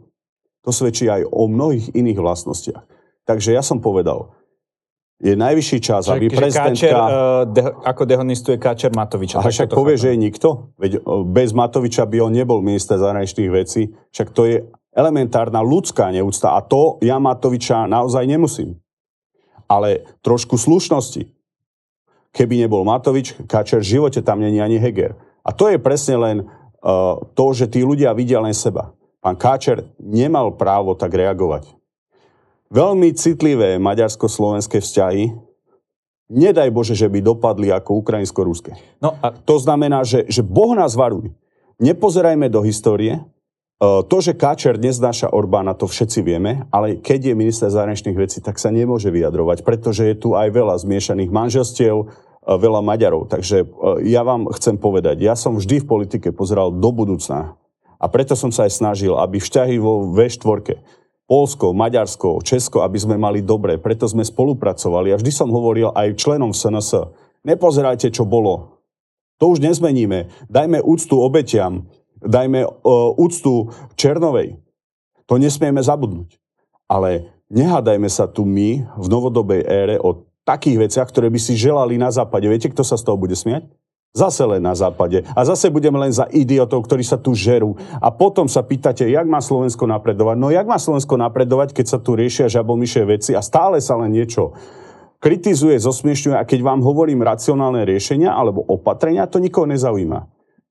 [0.62, 2.84] to svedčí aj o mnohých iných vlastnostiach.
[3.26, 4.35] Takže ja som povedal,
[5.16, 6.76] je najvyšší čas, že, aby že prezidentka...
[6.76, 9.40] Káčer, uh, de, ako dehonistuje Káčer Matoviča.
[9.40, 10.76] A však povie, že je nikto.
[10.76, 13.96] Veď uh, bez Matoviča by on nebol minister zahraničných vecí.
[14.12, 14.56] Však to je
[14.92, 16.52] elementárna ľudská neúcta.
[16.52, 18.76] A to ja Matoviča naozaj nemusím.
[19.66, 21.32] Ale trošku slušnosti.
[22.36, 25.16] Keby nebol Matovič, Káčer v živote tam není ani Heger.
[25.40, 28.92] A to je presne len uh, to, že tí ľudia vidia len seba.
[29.24, 31.75] Pán Káčer nemal právo tak reagovať
[32.70, 35.34] veľmi citlivé maďarsko-slovenské vzťahy,
[36.30, 38.74] nedaj Bože, že by dopadli ako ukrajinsko-ruské.
[38.98, 41.30] No a to znamená, že, že Boh nás varuje.
[41.78, 43.20] Nepozerajme do histórie.
[43.20, 43.22] E,
[44.08, 48.56] to, že Káčer neznáša Orbána, to všetci vieme, ale keď je minister zahraničných vecí, tak
[48.56, 52.06] sa nemôže vyjadrovať, pretože je tu aj veľa zmiešaných manželstiev, e,
[52.48, 53.28] veľa Maďarov.
[53.30, 53.66] Takže e,
[54.10, 57.54] ja vám chcem povedať, ja som vždy v politike pozeral do budúcna.
[57.96, 60.76] A preto som sa aj snažil, aby vzťahy vo V4
[61.26, 63.82] Polsko, Maďarsko, Česko, aby sme mali dobre.
[63.82, 65.10] Preto sme spolupracovali.
[65.10, 67.10] A vždy som hovoril aj členom SNS,
[67.42, 68.78] nepozerajte, čo bolo.
[69.42, 70.30] To už nezmeníme.
[70.46, 71.90] Dajme úctu obetiam.
[72.22, 74.56] Dajme uh, úctu Černovej.
[75.26, 76.38] To nesmieme zabudnúť.
[76.86, 81.98] Ale nehádajme sa tu my v novodobej ére o takých veciach, ktoré by si želali
[81.98, 82.46] na západe.
[82.46, 83.66] Viete, kto sa z toho bude smiať?
[84.16, 85.28] Zase len na západe.
[85.36, 87.76] A zase budeme len za idiotov, ktorí sa tu žerú.
[88.00, 90.36] A potom sa pýtate, jak má Slovensko napredovať.
[90.40, 94.16] No jak má Slovensko napredovať, keď sa tu riešia žabomyšie veci a stále sa len
[94.16, 94.56] niečo
[95.20, 100.24] kritizuje, zosmiešňuje a keď vám hovorím racionálne riešenia alebo opatrenia, to nikoho nezaujíma.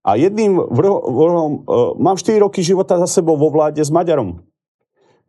[0.05, 4.41] A jedným vrhom, uh, mám 4 roky života za sebou vo vláde s Maďarom.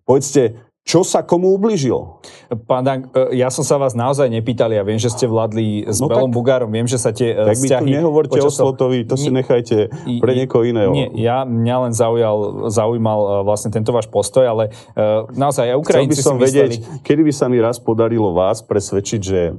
[0.04, 2.22] Povedzte, čo sa komu ubližilo?
[2.70, 5.98] Pán Dank, e, ja som sa vás naozaj nepýtal, ja viem, že ste vládli s
[5.98, 7.90] no Belom tak, Bugárom, viem, že sa tie e, tak vzťahy...
[7.90, 9.90] Tak nehovorte o Slotovi, to si nechajte
[10.22, 10.94] pre niekoho iného.
[10.94, 15.78] Nie, ja, mňa len zaujal, zaujímal e, vlastne tento váš postoj, ale uh, naozaj aj
[15.82, 16.72] Ukrajinci Chcel by som vedieť,
[17.02, 19.58] kedy by sa mi raz podarilo vás presvedčiť, že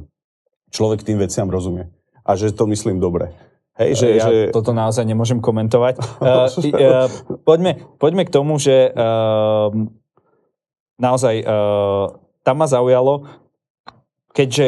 [0.72, 1.92] človek tým veciam rozumie
[2.24, 3.36] a že to myslím dobre.
[3.76, 4.36] Hej, že, ja že...
[4.56, 6.00] toto naozaj nemôžem komentovať.
[6.24, 7.12] uh, uh,
[7.44, 9.76] poďme, poďme k tomu, že uh,
[10.98, 13.26] naozaj uh, tam ma zaujalo,
[14.34, 14.66] keďže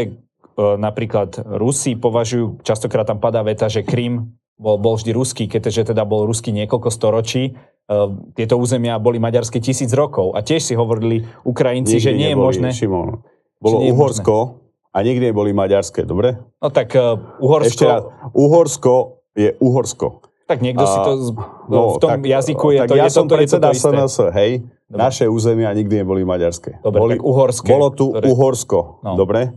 [0.58, 5.96] uh, napríklad Rusi považujú, častokrát tam padá veta, že Krym bol, bol vždy ruský, keďže
[5.96, 7.58] teda bol ruský niekoľko storočí.
[7.90, 12.30] Uh, tieto územia boli maďarské tisíc rokov a tiež si hovorili Ukrajinci, nikdy že nie
[12.32, 12.70] je možné...
[12.70, 13.26] Šimon.
[13.60, 14.96] Bolo Uhorsko možné.
[14.96, 16.40] a nikdy neboli maďarské, dobre?
[16.64, 17.68] No tak uh, Uhorsko...
[17.68, 20.30] Ešte raz, Uhorsko je Uhorsko.
[20.50, 21.12] Tak niekto a, si to
[21.70, 23.82] no, v tom tak, jazyku je tak to, ja je som to, predseda je to,
[23.86, 24.52] SNS, hej.
[24.90, 25.06] Dobre.
[25.06, 26.82] Naše územia nikdy neboli maďarské.
[26.82, 27.70] Dobre, boli, tak uhorské.
[27.70, 28.26] Bolo tu ktoré...
[28.26, 29.14] Uhorsko, no.
[29.14, 29.54] dobre?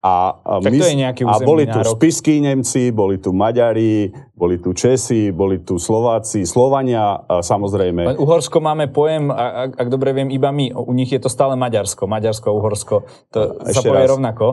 [0.00, 0.80] A, a, my,
[1.28, 2.00] a boli tu nárok.
[2.00, 8.08] spiskí Nemci, boli tu Maďari, boli tu Česi, boli tu Slováci, Slovania, a samozrejme.
[8.08, 10.72] Len Uhorsko máme pojem, ak, ak dobre viem, iba my.
[10.72, 12.08] U nich je to stále Maďarsko.
[12.08, 13.04] Maďarsko, Uhorsko.
[13.36, 14.12] To Ešte sa povie raz.
[14.16, 14.44] rovnako.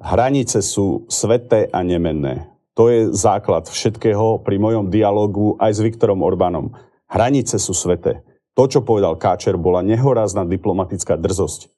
[0.00, 2.48] Hranice sú sveté a nemenné.
[2.72, 6.72] To je základ všetkého pri mojom dialogu aj s Viktorom Orbánom.
[7.12, 8.24] Hranice sú sveté.
[8.54, 11.74] To, čo povedal Káčer, bola nehorázna diplomatická drzosť.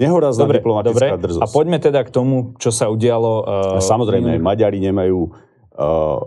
[0.00, 1.24] Nehorazná dobre, diplomatická dobre.
[1.28, 1.44] drzosť.
[1.44, 3.32] A poďme teda k tomu, čo sa udialo.
[3.42, 4.40] Uh, Samozrejme, minulý...
[4.40, 5.34] Maďari nemajú uh,
[5.76, 6.20] uh,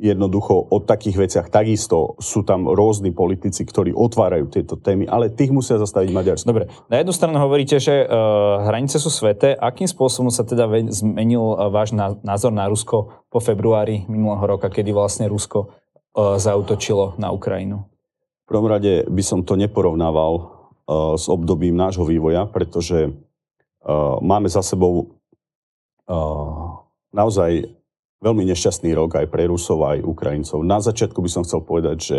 [0.00, 5.52] jednoducho o takých veciach takisto sú tam rôzni politici, ktorí otvárajú tieto témy, ale tých
[5.52, 6.48] musia zastaviť Maďarsko.
[6.48, 9.52] Dobre, na jednu stranu hovoríte, že uh, hranice sú sveté.
[9.52, 11.92] Akým spôsobom sa teda zmenil váš
[12.24, 17.84] názor na Rusko po februári minulého roka, kedy vlastne Rusko uh, zautočilo na Ukrajinu?
[18.46, 20.56] V prvom rade by som to neporovnával
[20.86, 25.18] Eh, s obdobím nášho vývoja, pretože eh, máme za sebou
[26.06, 26.66] eh,
[27.10, 27.74] naozaj
[28.22, 30.62] veľmi nešťastný rok aj pre Rusov, aj Ukrajincov.
[30.62, 32.18] Na začiatku by som chcel povedať, že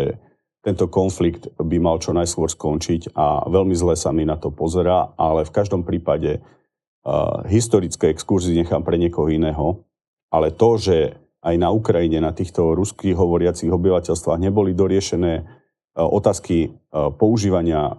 [0.60, 5.16] tento konflikt by mal čo najskôr skončiť a veľmi zle sa mi na to pozera,
[5.16, 9.86] ale v každom prípade uh, historické exkurzy nechám pre niekoho iného.
[10.34, 11.14] Ale to, že
[11.46, 15.46] aj na Ukrajine, na týchto ruských hovoriacich obyvateľstvách neboli doriešené
[15.98, 16.68] otázky e,
[17.18, 17.94] používania e,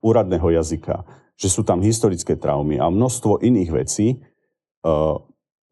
[0.00, 1.04] úradného jazyka,
[1.36, 4.22] že sú tam historické traumy a množstvo iných vecí,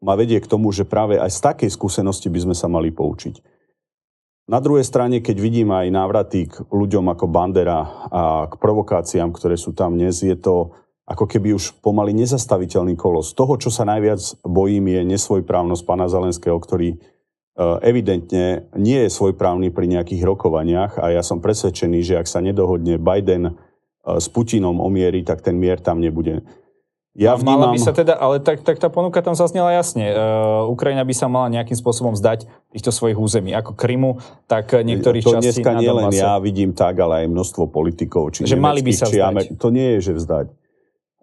[0.03, 3.39] ma vedie k tomu, že práve aj z takej skúsenosti by sme sa mali poučiť.
[4.51, 7.79] Na druhej strane, keď vidím aj návraty k ľuďom ako Bandera
[8.11, 10.75] a k provokáciám, ktoré sú tam dnes, je to
[11.07, 13.33] ako keby už pomaly nezastaviteľný kolos.
[13.33, 17.14] Toho, čo sa najviac bojím, je nesvojprávnosť pána Zelenského, ktorý Eh,
[17.55, 22.99] evidentne nie je svojprávny pri nejakých rokovaniach a ja som presvedčený, že ak sa nedohodne
[22.99, 23.53] Biden eh,
[24.19, 26.43] s Putinom o miery, tak ten mier tam nebude.
[27.15, 27.71] Ja vnímam...
[27.71, 30.11] Mala by sa teda, ale tak, tak tá ponuka tam zaznela jasne.
[30.11, 32.43] Uh, Ukrajina by sa mala nejakým spôsobom zdať
[32.75, 34.19] týchto svojich území, ako Krymu,
[34.51, 38.43] tak niektorých to častí dneska nie len ja vidím tak, ale aj množstvo politikov, či
[38.43, 39.47] že mali by sa či Amer...
[39.47, 40.47] To nie je, že vzdať.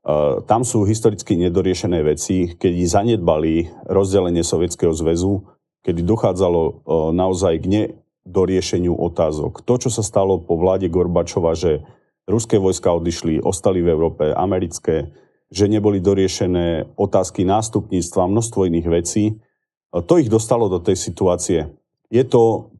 [0.00, 5.44] Uh, tam sú historicky nedoriešené veci, keď zanedbali rozdelenie Sovietskeho zväzu,
[5.82, 6.72] kedy dochádzalo e,
[7.14, 9.66] naozaj k nedoriešeniu otázok.
[9.66, 11.82] To, čo sa stalo po vláde Gorbačova, že
[12.26, 15.10] ruské vojska odišli, ostali v Európe, americké,
[15.52, 19.34] že neboli doriešené otázky nástupníctva, množstvo iných vecí, e,
[20.02, 21.68] to ich dostalo do tej situácie.
[22.08, 22.72] Je to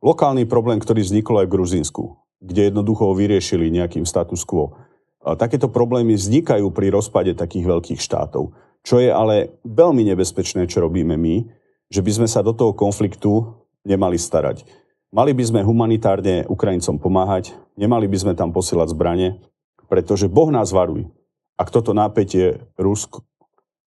[0.00, 2.02] lokálny problém, ktorý vznikol aj v Gruzínsku,
[2.40, 4.78] kde jednoducho vyriešili nejakým status quo.
[5.18, 8.54] Takéto problémy vznikajú pri rozpade takých veľkých štátov.
[8.86, 11.36] Čo je ale veľmi nebezpečné, čo robíme my,
[11.88, 14.64] že by sme sa do toho konfliktu nemali starať.
[15.08, 19.40] Mali by sme humanitárne Ukrajincom pomáhať, nemali by sme tam posielať zbranie,
[19.88, 21.08] pretože Boh nás varuje.
[21.56, 23.24] Ak toto nápetie Rusk,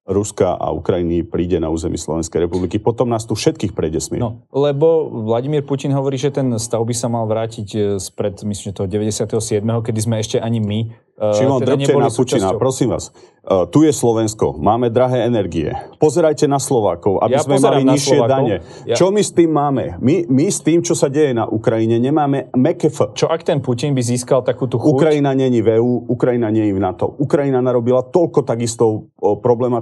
[0.01, 4.25] Ruska a Ukrajiny príde na území Slovenskej republiky, potom nás tu všetkých prejde smier.
[4.25, 8.73] No, lebo Vladimír Putin hovorí, že ten stav by sa mal vrátiť e, spred, myslím,
[8.73, 10.79] že toho 97., kedy sme ešte ani my
[11.21, 13.13] Uh, Šimon, teda na Putina, prosím vás.
[13.45, 15.69] Uh, tu je Slovensko, máme drahé energie.
[16.01, 18.33] Pozerajte na Slovákov, aby ja sme mali nižšie Slovákov.
[18.33, 18.55] dane.
[18.89, 18.97] Ja...
[18.97, 20.01] Čo my s tým máme?
[20.01, 23.13] My, my s tým, čo sa deje na Ukrajine, nemáme MKF.
[23.13, 24.97] Čo ak ten Putin by získal takúto chuť?
[24.97, 27.13] Ukrajina není v EU, Ukrajina není v NATO.
[27.21, 29.13] Ukrajina narobila toľko takisto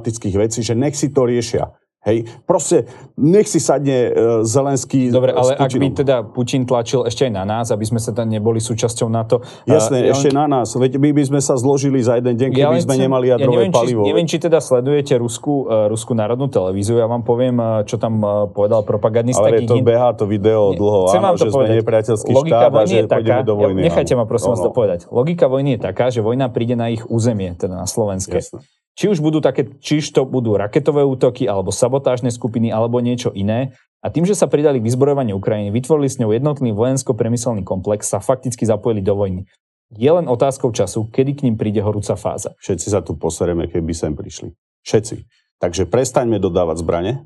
[0.10, 1.70] problematických vecí, že nech si to riešia.
[2.00, 2.88] Hej, proste
[3.20, 4.12] nech si sadne uh,
[4.48, 8.16] Zelenský Dobre, ale ak by teda Putin tlačil ešte aj na nás, aby sme sa
[8.16, 9.44] tam neboli súčasťou NATO.
[9.68, 10.72] Jasné, uh, ešte ja na nás.
[10.72, 13.68] Veď my by sme sa zložili za jeden deň, keby ja sme nemali jadrové ja
[13.68, 14.08] neviem, palivo.
[14.08, 17.04] Či, neviem, či teda sledujete Rusku, uh, Rusku národnú televíziu.
[17.04, 21.12] Ja vám poviem, uh, čo tam uh, povedal propagandista Ale to beha to video dlho,
[21.12, 21.68] áno, že povedať.
[21.68, 23.84] sme nepriateľský štát a že taká, do vojny.
[23.84, 25.04] Ja, nechajte ma prosím vás to povedať.
[25.12, 28.40] Logika vojny je taká, že vojna príde na ich územie, teda na Slovenské.
[28.40, 28.79] Jasné.
[29.00, 33.32] Či už budú také, či už to budú raketové útoky, alebo sabotážne skupiny, alebo niečo
[33.32, 33.72] iné.
[34.04, 38.20] A tým, že sa pridali k vyzbrojovaniu Ukrajiny, vytvorili s ňou jednotný vojensko-premyselný komplex, sa
[38.20, 39.48] fakticky zapojili do vojny.
[39.96, 42.52] Je len otázkou času, kedy k ním príde horúca fáza.
[42.60, 44.52] Všetci sa tu posereme, keby sem prišli.
[44.84, 45.24] Všetci.
[45.64, 47.24] Takže prestaňme dodávať zbrane,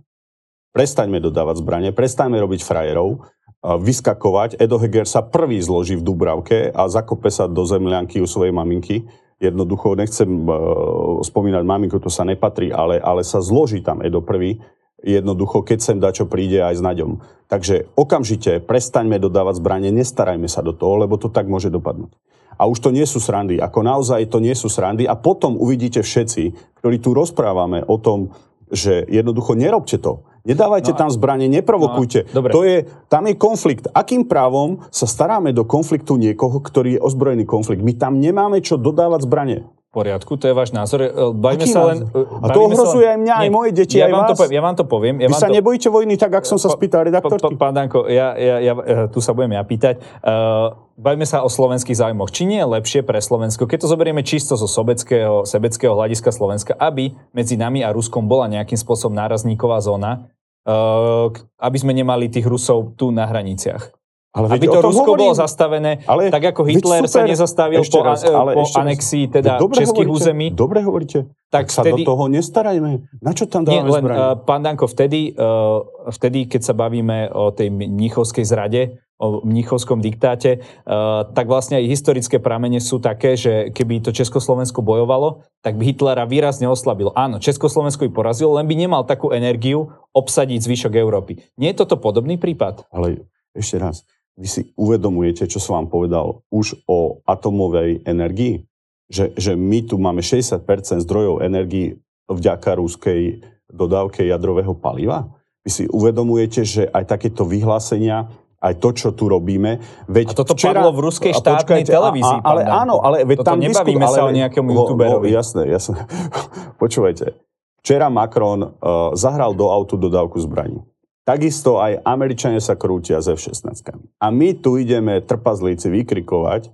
[0.78, 3.26] prestaňme dodávať zbrane, prestaňme robiť frajerov,
[3.66, 4.62] vyskakovať.
[4.62, 9.10] Edo Heger sa prvý zloží v Dubravke a zakope sa do zemľanky u svojej maminky
[9.44, 14.64] Jednoducho nechcem uh, spomínať maminku, to sa nepatrí, ale, ale sa zloží tam Edo prvý.
[15.04, 17.20] jednoducho, keď sem čo príde aj s Naďom.
[17.52, 22.16] Takže okamžite prestaňme dodávať zbranie, nestarajme sa do toho, lebo to tak môže dopadnúť.
[22.56, 25.04] A už to nie sú srandy, ako naozaj to nie sú srandy.
[25.04, 28.32] A potom uvidíte všetci, ktorí tu rozprávame o tom,
[28.72, 30.24] že jednoducho nerobte to.
[30.44, 32.28] Nedávajte no, tam zbranie, neprovokujte.
[32.28, 32.52] No, dobre.
[32.52, 32.78] To je,
[33.08, 33.88] tam je konflikt.
[33.96, 37.80] Akým právom sa staráme do konfliktu niekoho, ktorý je ozbrojený konflikt?
[37.80, 41.06] My tam nemáme čo dodávať zbranie poriadku, to je váš názor.
[41.06, 42.10] E, bavíme sa len...
[42.42, 44.30] A to ohrozuje aj mňa, nie, aj moje deti, ja aj vám vás.
[44.34, 45.16] To poviem, ja vám to poviem.
[45.22, 45.54] Ja Vy sa to...
[45.54, 47.54] nebojíte vojny tak, ak som sa spýtal redaktorky?
[47.54, 50.02] Pán Danko, ja, ja, ja, e, tu sa budem ja pýtať.
[50.26, 52.34] Uh, bavíme sa o slovenských záujmoch.
[52.34, 56.74] Či nie je lepšie pre Slovensko, keď to zoberieme čisto zo sobeckého, sebeckého hľadiska Slovenska,
[56.74, 60.26] aby medzi nami a Ruskom bola nejakým spôsobom nárazníková zóna,
[60.66, 61.30] uh,
[61.62, 64.03] aby sme nemali tých Rusov tu na hraniciach?
[64.34, 65.30] Ale Aby to Rusko hovorím.
[65.30, 70.10] bolo zastavené, ale, tak ako Hitler sa nezastavil po, raz, ale po anexii teda českých
[70.10, 70.50] hovoríte, území.
[70.50, 71.30] Dobre hovoríte.
[71.54, 72.92] Tak, tak sa vtedy, do toho nestarajme.
[73.22, 77.30] Na čo tam dávame nie, len, uh, Pán Danko, vtedy, uh, vtedy, keď sa bavíme
[77.30, 83.38] o tej mnichovskej zrade, o mnichovskom diktáte, uh, tak vlastne aj historické pramene sú také,
[83.38, 87.14] že keby to Československo bojovalo, tak by Hitlera výrazne oslabil.
[87.14, 91.38] Áno, Československo by porazil, len by nemal takú energiu obsadiť zvyšok Európy.
[91.54, 92.90] Nie je toto podobný prípad?
[92.90, 94.02] Ale ešte raz,
[94.34, 98.66] vy si uvedomujete, čo som vám povedal už o atomovej energii?
[99.14, 100.66] Že, že my tu máme 60%
[101.06, 105.30] zdrojov energii vďaka ruskej dodávke jadrového paliva?
[105.64, 108.28] Vy si uvedomujete, že aj takéto vyhlásenia
[108.64, 109.84] aj to, čo tu robíme.
[110.08, 112.40] Veď a toto včera, padlo v ruskej štátnej počkajte, televízii.
[112.40, 115.28] A, ale áno, ale veď toto tam nebavíme disku, sa ale, o nejakom youtuberovi.
[115.28, 116.00] No, jasné, jasné.
[116.82, 117.36] Počúvajte.
[117.84, 118.72] Včera Macron uh,
[119.20, 120.80] zahral do autu dodávku zbraní.
[121.24, 123.96] Takisto aj Američania sa krútia s F-16.
[124.20, 126.68] A my tu ideme trpazlíci vykrikovať,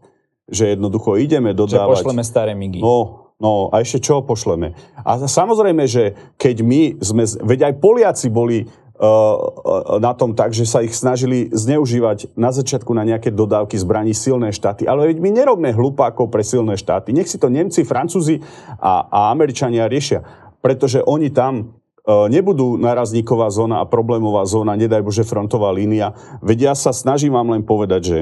[0.50, 2.02] že jednoducho ideme dodávať...
[2.02, 2.82] Že pošleme staré migy.
[2.82, 4.74] No, no a ešte čo pošleme?
[5.06, 7.30] A samozrejme, že keď my sme...
[7.46, 9.38] Veď aj Poliaci boli uh,
[10.02, 14.50] na tom tak, že sa ich snažili zneužívať na začiatku na nejaké dodávky zbraní silné
[14.50, 14.90] štáty.
[14.90, 17.14] Ale veď my nerobme hlupákov pre silné štáty.
[17.14, 18.42] Nech si to Nemci, Francúzi
[18.82, 20.26] a, a Američania riešia.
[20.58, 21.79] Pretože oni tam E,
[22.10, 26.18] nebudú narazníková zóna a problémová zóna, nedaj Bože frontová línia.
[26.42, 28.18] Veď ja sa snažím vám len povedať, že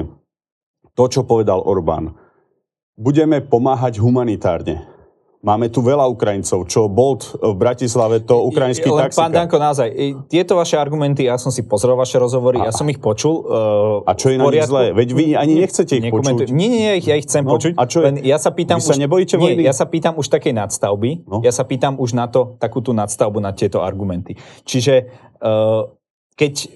[0.92, 2.12] to, čo povedal Orbán,
[2.98, 4.97] budeme pomáhať humanitárne.
[5.38, 9.30] Máme tu veľa Ukrajincov, čo Bolt v Bratislave, to ukrajinský Len, taxikár.
[9.30, 9.86] Pán Danko, naozaj,
[10.26, 13.46] tieto vaše argumenty, ja som si pozrel vaše rozhovory, a, ja som ich počul.
[13.46, 14.90] Uh, a čo je na nich zlé?
[14.90, 16.50] Veď vy ani nechcete ich počuť.
[16.50, 17.78] Nie, nie, ja ich chcem no, počuť.
[17.78, 18.04] A čo je?
[18.10, 21.22] Len ja sa pýtam vy sa už, nebojíte nie, ja sa pýtam už takej nadstavby.
[21.30, 21.38] No?
[21.46, 24.34] Ja sa pýtam už na to, takú tú nadstavbu na tieto argumenty.
[24.66, 25.06] Čiže
[25.38, 25.86] uh,
[26.34, 26.66] keď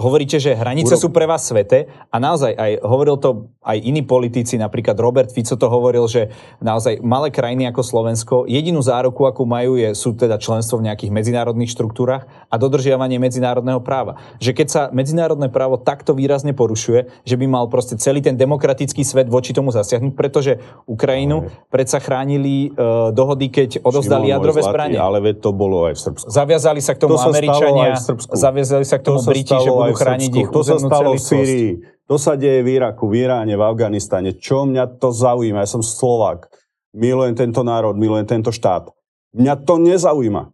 [0.00, 1.02] hovoríte, že hranice Uro...
[1.04, 5.52] sú pre vás svete a naozaj aj hovoril to aj iní politici, napríklad Robert Fico
[5.52, 6.32] to hovoril, že
[6.64, 11.12] naozaj malé krajiny ako Slovensko, jedinú záruku, akú majú, je, sú teda členstvo v nejakých
[11.12, 14.16] medzinárodných štruktúrach a dodržiavanie medzinárodného práva.
[14.40, 19.04] Že keď sa medzinárodné právo takto výrazne porušuje, že by mal proste celý ten demokratický
[19.04, 20.56] svet voči tomu zasiahnuť, pretože
[20.88, 21.52] Ukrajinu ale...
[21.68, 24.96] predsa chránili uh, dohody, keď odovzdali jadrové zbranie.
[24.96, 26.26] Ale veď to bolo aj v Srbsku.
[26.32, 27.92] Zaviazali sa k tomu to Američania,
[28.32, 31.99] zaviazali sa k tomu to Briti, že budú chrániť ich To sa stalo v Syrii.
[32.10, 34.34] To sa deje v Iraku, v Iráne, v Afganistane.
[34.34, 35.62] Čo mňa to zaujíma?
[35.62, 36.50] Ja som Slovák.
[36.90, 38.90] Milujem tento národ, milujem tento štát.
[39.30, 40.50] Mňa to nezaujíma.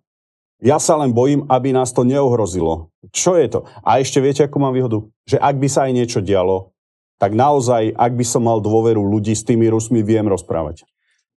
[0.61, 2.93] Ja sa len bojím, aby nás to neohrozilo.
[3.09, 3.65] Čo je to?
[3.81, 5.09] A ešte viete, ako mám výhodu?
[5.25, 6.77] Že ak by sa aj niečo dialo,
[7.17, 10.85] tak naozaj, ak by som mal dôveru ľudí, s tými Rusmi viem rozprávať.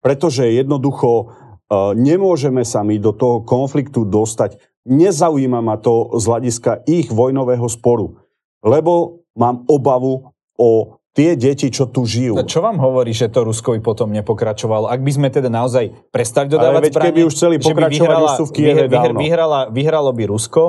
[0.02, 4.58] Pretože jednoducho uh, nemôžeme sa my do toho konfliktu dostať.
[4.90, 8.18] Nezaujíma ma to z hľadiska ich vojnového sporu.
[8.66, 12.38] Lebo mám obavu o tie deti, čo tu žijú.
[12.38, 14.86] A čo vám hovorí, že to Rusko by potom nepokračovalo?
[14.86, 18.30] Ak by sme teda naozaj prestali dodávať Ale veď zbranie, keby už chceli pokračovať, vyhrala,
[18.30, 20.64] už sú v Kieve vyhr, vyhrala, vyhralo by Rusko,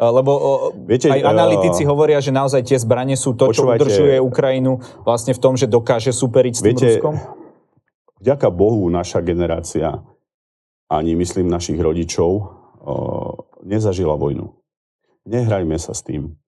[0.00, 0.32] lebo
[0.88, 5.36] Viete, aj analytici uh, hovoria, že naozaj tie zbranie sú to, čo udržuje Ukrajinu vlastne
[5.36, 7.14] v tom, že dokáže superiť s tým viete, Ruskom?
[8.24, 10.00] Vďaka Bohu naša generácia,
[10.88, 14.56] ani myslím našich rodičov, uh, nezažila vojnu.
[15.28, 16.40] Nehrajme sa s tým.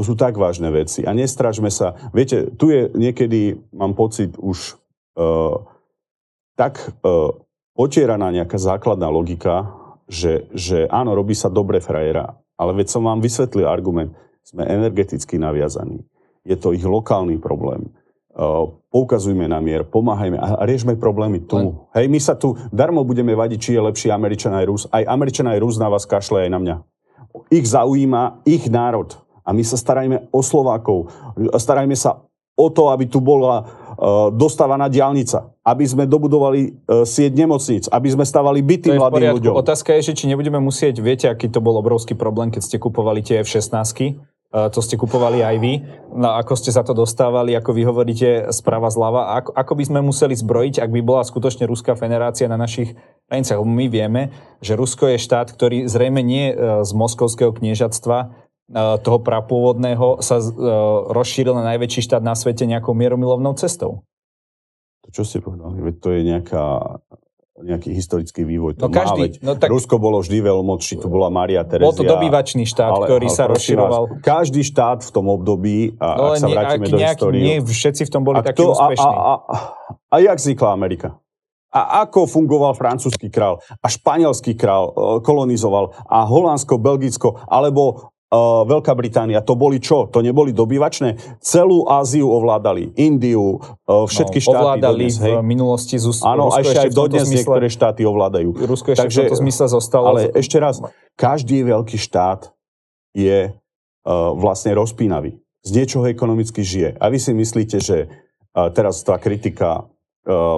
[0.00, 1.04] To sú tak vážne veci.
[1.04, 1.92] A nestražme sa.
[2.16, 4.80] Viete, tu je niekedy, mám pocit, už
[5.20, 5.60] uh,
[6.56, 7.36] tak uh,
[7.76, 9.68] otieraná nejaká základná logika,
[10.08, 14.16] že, že áno, robí sa dobre frajera, ale veď som vám vysvetlil argument.
[14.40, 16.00] Sme energeticky naviazaní.
[16.48, 17.92] Je to ich lokálny problém.
[18.32, 21.60] Uh, poukazujme na mier, pomáhajme a riešme problémy tu.
[21.60, 21.76] Len.
[21.92, 24.82] Hej, my sa tu darmo budeme vadiť, či je lepší Američan aj Rus.
[24.88, 26.76] Aj Američan aj Rus na vás kašle, aj na mňa.
[27.52, 29.12] Ich zaujíma ich národ.
[29.50, 31.10] A my sa starajme o Slovákov.
[31.58, 32.22] Starajme sa
[32.54, 33.66] o to, aby tu bola
[34.30, 39.52] dostávaná diálnica, aby sme dobudovali uh, sieť nemocníc, aby sme stavali byty mladým ľuďom.
[39.58, 43.20] Otázka je, že či nebudeme musieť, viete, aký to bol obrovský problém, keď ste kupovali
[43.20, 44.16] tie F-16,
[44.50, 45.84] to ste kupovali aj vy.
[46.10, 49.38] No, ako ste sa to dostávali, ako vy hovoríte sprava zľava.
[49.38, 52.98] Ako, ako by sme museli zbrojiť, ak by bola skutočne Ruská federácia na našich
[53.30, 53.62] hraniciach?
[53.62, 56.50] My vieme, že Rusko je štát, ktorý zrejme nie
[56.82, 60.38] z moskovského kniežatstva toho prapôvodného sa
[61.10, 64.06] rozšíril na najväčší štát na svete nejakou mieromilovnou cestou.
[65.06, 65.82] To čo ste povedali?
[65.82, 66.64] Veď to je nejaká
[67.60, 68.80] nejaký historický vývoj.
[68.80, 71.92] To no každý, má, no tak, Rusko bolo vždy veľmoc, či tu bola Maria Terezia.
[71.92, 74.02] Bol to dobývačný štát, ale, ktorý ale, sa rozširoval.
[74.08, 77.40] Vás, každý štát v tom období, a no, ak sa vrátime do nejak, histórie...
[77.44, 79.04] Nie všetci v tom boli takí úspešní.
[79.04, 79.56] A, a, a,
[79.92, 81.08] a jak vznikla Amerika?
[81.70, 88.62] A ako fungoval francúzsky král a španielský král e, kolonizoval a Holandsko, Belgicko alebo uh,
[88.64, 90.06] Veľká Británia, to boli čo?
[90.08, 91.38] To neboli dobývačné?
[91.42, 95.34] Celú Áziu ovládali, Indiu, uh, všetky no, štáty ovládali dodnes, hej?
[95.34, 98.48] v minulosti z Áno, Rusko ešte aj dodnes zmysle, niektoré štáty ovládajú.
[98.54, 100.06] Rusko ešte Takže, v tomto zmysle zostalo.
[100.14, 100.78] Ale ešte raz,
[101.18, 102.54] každý veľký štát
[103.12, 105.36] je uh, vlastne rozpínavý.
[105.60, 106.96] Z niečoho ekonomicky žije.
[106.96, 109.90] A vy si myslíte, že uh, teraz tá kritika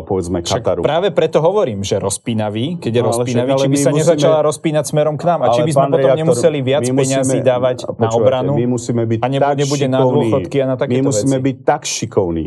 [0.06, 0.80] povedzme Kataru.
[0.80, 4.38] Však práve preto hovorím, že rozpínavý, keď je no, rozpínavý, či by sa musíme, nezačala
[4.46, 8.52] rozpínať smerom k nám a či by sme potom nemuseli viac peňazí dávať na obranu
[8.56, 11.46] my musíme byť a nebude, nebude na dôchodky a na takéto My musíme veci.
[11.50, 12.46] byť tak šikovní,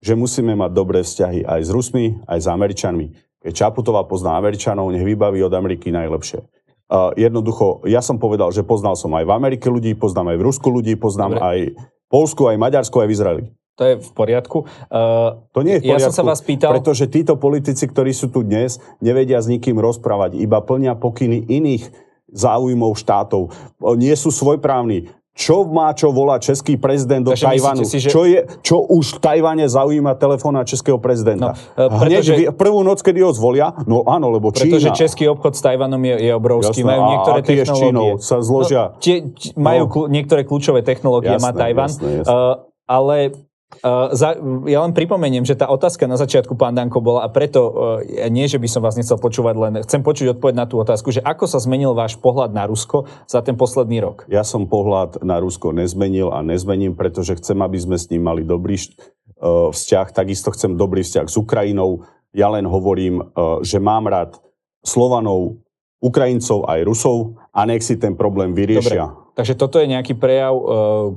[0.00, 3.06] že musíme mať dobré vzťahy aj s Rusmi, aj s Američanmi.
[3.42, 6.42] Keď Čaputová pozná Američanov, nech vybaví od Ameriky najlepšie.
[6.86, 10.44] Uh, jednoducho, ja som povedal, že poznal som aj v Amerike ľudí, poznám aj v
[10.46, 11.42] Rusku ľudí, poznám Dobre.
[11.42, 11.58] aj
[12.06, 13.44] Polsku, aj Maďarsku, aj v Izraeli.
[13.76, 14.64] To je v poriadku.
[14.88, 16.72] Uh, to nie je v poriadku, ja som sa vás pýtal...
[16.72, 21.92] pretože títo politici, ktorí sú tu dnes, nevedia s nikým rozprávať, iba plnia pokyny iných
[22.32, 23.52] záujmov štátov.
[24.00, 25.12] Nie sú svojprávni.
[25.36, 27.84] Čo má čo volá český prezident do Takže Tajvanu?
[27.84, 28.08] Si, že...
[28.08, 31.52] čo, je, čo už v Tajvane zaujíma telefóna českého prezidenta?
[31.76, 32.32] No, uh, pretože...
[32.32, 33.76] Hneď prvú noc, kedy ho zvolia?
[33.84, 34.80] No áno, lebo Čína...
[34.80, 36.80] Pretože český obchod s Tajvanom je, je obrovský.
[36.80, 37.84] Jasné, majú niektoré a technológie.
[37.92, 38.82] Čínou sa zložia...
[38.96, 39.16] No, tie,
[39.60, 39.92] majú no.
[39.92, 41.90] kl- niektoré kľúčové technológie, jasné, má Tajvan.
[41.92, 42.32] Jasné, jasné.
[42.32, 42.54] Uh,
[42.88, 43.16] ale
[43.82, 44.38] Uh, za,
[44.70, 47.74] ja len pripomeniem, že tá otázka na začiatku, pán Danko, bola a preto uh,
[48.30, 51.18] nie, že by som vás nechcel počúvať, len chcem počuť odpoveď na tú otázku, že
[51.18, 54.22] ako sa zmenil váš pohľad na Rusko za ten posledný rok?
[54.30, 58.46] Ja som pohľad na Rusko nezmenil a nezmením, pretože chcem, aby sme s ním mali
[58.46, 62.06] dobrý uh, vzťah, takisto chcem dobrý vzťah s Ukrajinou.
[62.30, 64.38] Ja len hovorím, uh, že mám rád
[64.86, 65.58] Slovanov,
[65.98, 69.10] Ukrajincov aj Rusov a nech si ten problém vyriešia.
[69.10, 69.26] Dobre.
[69.36, 70.56] Takže toto je nejaký prejav,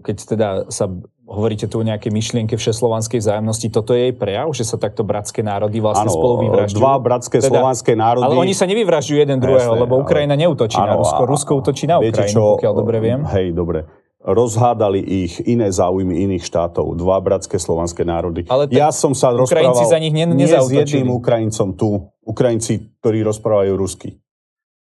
[0.03, 0.91] keď teda sa
[1.29, 3.69] hovoríte tu o nejakej myšlienke všeslovanskej vzájomnosti.
[3.69, 6.81] Toto je jej prejav, že sa takto bratské národy vlastne ano, spolu vyvražďujú?
[6.81, 8.25] dva bratské teda, slovanské národy.
[8.25, 11.21] Ale oni sa nevyvražďujú jeden druhého, lebo Ukrajina ale, neutočí ano, na Rusko.
[11.29, 13.21] Rusko útočí na Ukrajinu, čo, pokiaľ dobre viem.
[13.29, 13.85] Hej, dobre
[14.19, 18.43] rozhádali ich iné záujmy iných štátov, dva bratské slovanské národy.
[18.51, 22.99] Ale ja som sa Ukrajinci rozprával za nich ne, nie s jedným Ukrajincom tu, Ukrajinci,
[22.99, 24.19] ktorí rozprávajú rusky,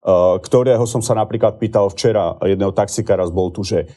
[0.04, 3.88] uh, ktorého som sa napríklad pýtal včera, jedného taxikára bol tu, že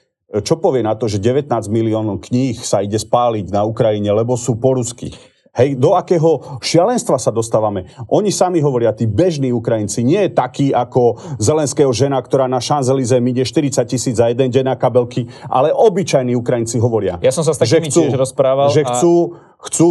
[0.41, 4.59] čo povie na to, že 19 miliónov kníh sa ide spáliť na Ukrajine, lebo sú
[4.59, 5.13] po rusky?
[5.55, 7.87] Hej, do akého šialenstva sa dostávame?
[8.11, 13.15] Oni sami hovoria, tí bežní Ukrajinci, nie je taký ako Zelenského žena, ktorá na Šanzelize
[13.23, 17.15] ide 40 tisíc za jeden deň na kabelky, ale obyčajní Ukrajinci hovoria.
[17.23, 18.67] Ja som sa s takými že chcú, tiež rozprával.
[18.67, 19.13] Že a chcú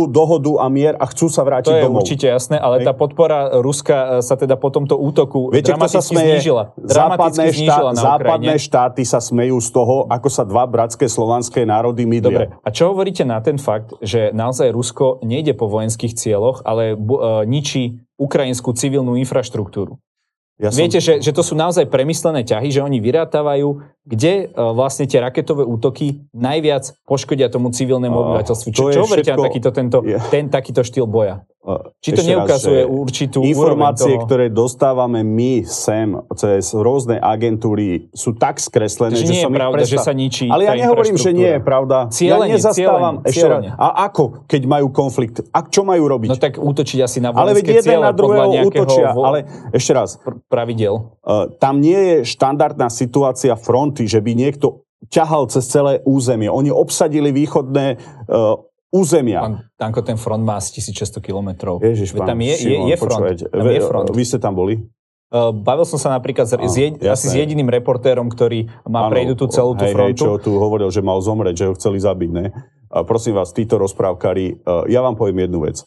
[0.07, 1.75] dohodu a mier a chcú sa vrátiť domov.
[1.75, 2.01] To je domov.
[2.05, 6.03] určite jasné, ale tá podpora Ruska e, sa teda po tomto útoku Viete, dramaticky sa
[6.05, 6.35] smeje?
[6.39, 6.63] znížila.
[6.79, 12.07] Západné, znížila štá- západné štáty sa smejú z toho, ako sa dva bratské slovanské národy
[12.07, 12.23] mydlia.
[12.25, 16.95] Dobre, a čo hovoríte na ten fakt, že naozaj Rusko nejde po vojenských cieľoch, ale
[16.95, 19.99] bu- uh, ničí ukrajinskú civilnú infraštruktúru?
[20.55, 20.79] Ja som...
[20.79, 25.19] Viete, že, že to sú naozaj premyslené ťahy, že oni vyrátávajú, kde uh, vlastne tie
[25.19, 28.69] raketové útoky najviac poškodia tomu civilnému obyvateľstvu.
[28.71, 29.35] Čo, čo všetko...
[29.35, 30.23] na takýto, tento, yeah.
[30.31, 31.43] ten takýto štýl boja?
[32.05, 38.61] Či to neukazuje raz, určitú Informácie, ktoré dostávame my sem cez rôzne agentúry sú tak
[38.61, 39.93] skreslené, že, že nie je pravda, presta...
[39.97, 42.13] že sa ničí Ale ja nehovorím, že nie je pravda.
[42.13, 43.25] Cieľenie, ja nezastávam.
[43.25, 43.63] Cieľenie, ešte raz.
[43.81, 45.41] A ako, keď majú konflikt?
[45.57, 46.29] A čo majú robiť?
[46.29, 49.17] No tak útočiť asi na Ale veď jeden na druhého útočia.
[49.17, 49.25] Vo...
[49.25, 50.21] Ale ešte raz.
[50.49, 51.19] Pravidel.
[51.25, 56.49] Uh, tam nie je štandardná situácia fronty, že by niekto ťahal cez celé územie.
[56.49, 58.61] Oni obsadili východné uh,
[58.95, 59.41] územia.
[59.43, 61.83] Pán Tanko, ten front má asi 1600 kilometrov.
[61.83, 63.23] Ježiš, pán tam je, Šimon, je, je front.
[63.51, 64.09] Tam je front.
[64.15, 64.81] Vy ste tam boli?
[65.35, 69.51] Uh, bavil som sa napríklad s, jed, asi s jediným reportérom, ktorý má prejdu tú
[69.51, 70.23] celú tú hej, frontu.
[70.23, 72.55] Hej, čo tu hovoril, že mal zomrieť, že ho chceli zabiť, ne?
[72.95, 75.83] A prosím vás, títo rozprávkari, ja vám poviem jednu vec.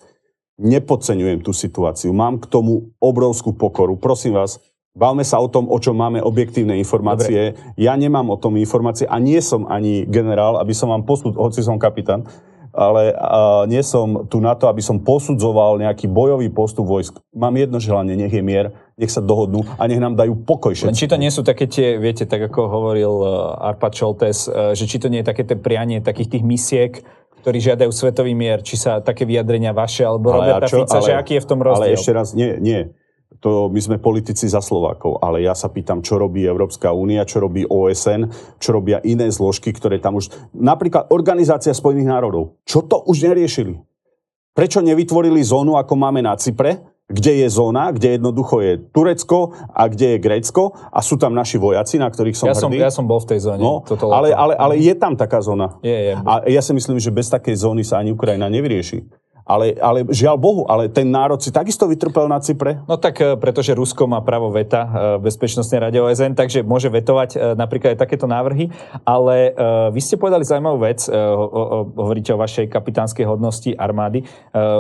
[0.58, 2.10] Nepodceňujem tú situáciu.
[2.18, 3.97] Mám k tomu obrovskú pokoru.
[3.97, 4.58] Prosím vás,
[4.97, 7.53] Bavme sa o tom, o čom máme objektívne informácie.
[7.53, 7.78] Dobre.
[7.78, 11.62] Ja nemám o tom informácie a nie som ani generál, aby som vám poslúd, hoci
[11.62, 12.26] som kapitán,
[12.74, 17.14] ale uh, nie som tu na to, aby som posudzoval nejaký bojový postup vojsk.
[17.34, 20.89] Mám jedno želanie, nech je mier, nech sa dohodnú a nech nám dajú pokoj všetci.
[20.89, 23.30] Len či to nie sú také tie, viete, tak ako hovoril uh,
[23.70, 27.05] Arpad Šoltes, uh, že či to nie je také tie prianie takých tých misiek,
[27.48, 31.08] ktorí žiadajú svetový mier, či sa také vyjadrenia vaše alebo ale Roberta čo, Fica, ale,
[31.08, 31.88] že aký je v tom rozdiel?
[31.88, 32.91] Ale ešte raz, nie, nie
[33.39, 37.43] to my sme politici za Slovákov, ale ja sa pýtam, čo robí Európska únia, čo
[37.43, 40.34] robí OSN, čo robia iné zložky, ktoré tam už...
[40.58, 42.58] Napríklad Organizácia Spojených národov.
[42.66, 43.78] Čo to už neriešili?
[44.58, 49.88] Prečo nevytvorili zónu, ako máme na Cypre, kde je zóna, kde jednoducho je Turecko a
[49.88, 52.84] kde je Grécko a sú tam naši vojaci, na ktorých som ja hrdý.
[52.84, 53.64] Som, ja som bol v tej zóne.
[53.64, 53.80] No,
[54.12, 55.80] ale, ale, ale je tam taká zóna.
[55.80, 56.14] Je, je.
[56.20, 59.08] A ja si myslím, že bez takej zóny sa ani Ukrajina nevyrieši.
[59.48, 62.84] Ale, ale žiaľ Bohu, ale ten národ si takisto vytrpel na Cypre.
[62.84, 64.89] No tak, e, pretože Rusko má právo veta e,
[65.24, 68.68] v Bezpečnostnej rade OSN, takže môže vetovať e, napríklad aj takéto návrhy.
[69.08, 69.56] Ale
[69.93, 71.08] vy ste povedali zaujímavú vec,
[71.95, 74.28] hovoríte o vašej kapitánskej hodnosti armády.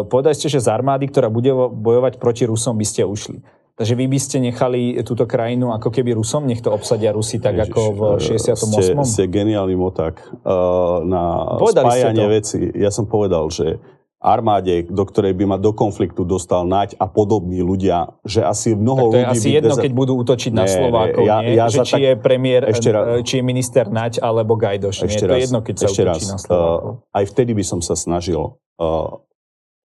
[0.09, 3.39] Povedali ste, že z armády, ktorá bude bojovať proti Rusom, by ste ušli.
[3.77, 7.61] Takže vy by ste nechali túto krajinu ako keby Rusom, nech to obsadia Rusi tak
[7.61, 8.57] Ježiš, ako v 68.
[8.57, 12.57] Ste, ste geniálny motak uh, na Povedali spájanie veci.
[12.73, 13.77] Ja som povedal, že
[14.17, 19.13] armáde, do ktorej by ma do konfliktu dostal Nať a podobní ľudia, že asi mnoho
[19.13, 19.83] tak to je asi jedno, bez...
[19.85, 21.53] keď budú útočiť nie, na Slovákov, ja, nie?
[21.53, 22.01] Ja že či tak...
[22.01, 25.05] je premiér, ešte raz, či je minister Nať alebo Gajdoš.
[25.05, 25.29] Ešte nie?
[25.29, 26.89] Raz, to je jedno, keď sa útočí raz, na Slovákov.
[26.89, 29.21] Uh, aj vtedy by som sa snažil uh,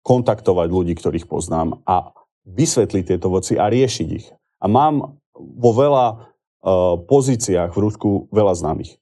[0.06, 2.14] kontaktovať ľudí, ktorých poznám a
[2.46, 4.30] vysvetliť tieto voci a riešiť ich.
[4.62, 8.94] A mám vo veľa uh, pozíciách v Rusku veľa známych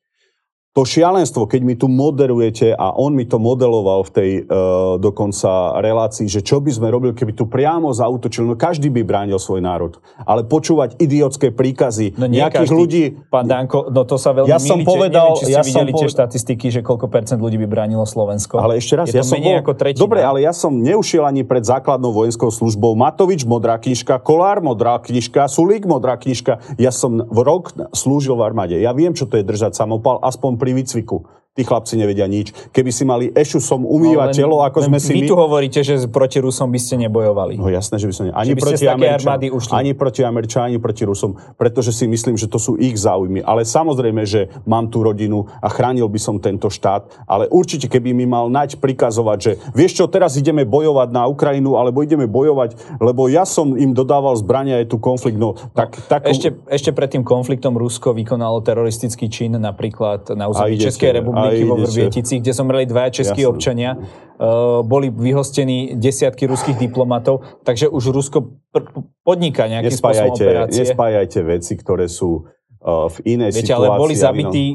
[0.78, 5.82] to šialenstvo, keď mi tu moderujete a on mi to modeloval v tej uh, dokonca
[5.82, 9.66] relácii, že čo by sme robili, keby tu priamo zautočil, no každý by bránil svoj
[9.66, 9.98] národ.
[10.22, 13.04] Ale počúvať idiotské príkazy no nejakých každý, ľudí...
[13.26, 16.00] Pán Danko, no to sa veľmi ja som povedal, neviem, či ste ja videli som
[16.06, 18.62] tie štatistiky, že koľko percent ľudí by bránilo Slovensko.
[18.62, 19.58] Ale ešte raz, Je ja som bol...
[19.58, 20.06] ako tretina.
[20.06, 22.94] Dobre, ale ja som neušiel ani pred základnou vojenskou službou.
[22.94, 26.62] Matovič, modrá knižka, Kolár, modrá knižka, Sulík, modrá knižka.
[26.78, 28.78] Ja som v rok slúžil v armáde.
[28.78, 31.26] Ja viem, čo to je držať samopal, aspoň pri výcviku.
[31.58, 32.54] Tí chlapci nevedia nič.
[32.70, 35.26] Keby si mali som umývať no, telo, ako sme si vy...
[35.26, 37.58] Tu hovoríte, že proti Rusom by ste nebojovali.
[37.58, 38.32] No jasné, že by som ne...
[38.38, 39.42] Ani, proti Američan,
[39.74, 43.42] ani proti Američanom, ani proti Rusom, pretože si myslím, že to sú ich záujmy.
[43.42, 48.14] Ale samozrejme, že mám tú rodinu a chránil by som tento štát, ale určite, keby
[48.14, 53.02] mi mal nať prikazovať, že vieš čo, teraz ideme bojovať na Ukrajinu, alebo ideme bojovať,
[53.02, 55.42] lebo ja som im dodával zbrania, je tu konflikt.
[55.42, 56.30] No, tak, tak...
[56.30, 61.64] Ešte, ešte pred tým konfliktom Rusko vykonalo teroristický čin napríklad na území Českej republiky republiky
[61.70, 63.54] vo Vrvietici, kde zomreli dvaja českí Jasne.
[63.56, 63.92] občania.
[64.38, 68.86] Uh, boli vyhostení desiatky ruských diplomatov, takže už Rusko pr-
[69.26, 70.86] podniká nejakým spôsobom operácie.
[70.86, 73.90] Nespájajte veci, ktoré sú uh, v inej Viete, situácii.
[73.90, 74.66] ale boli zabití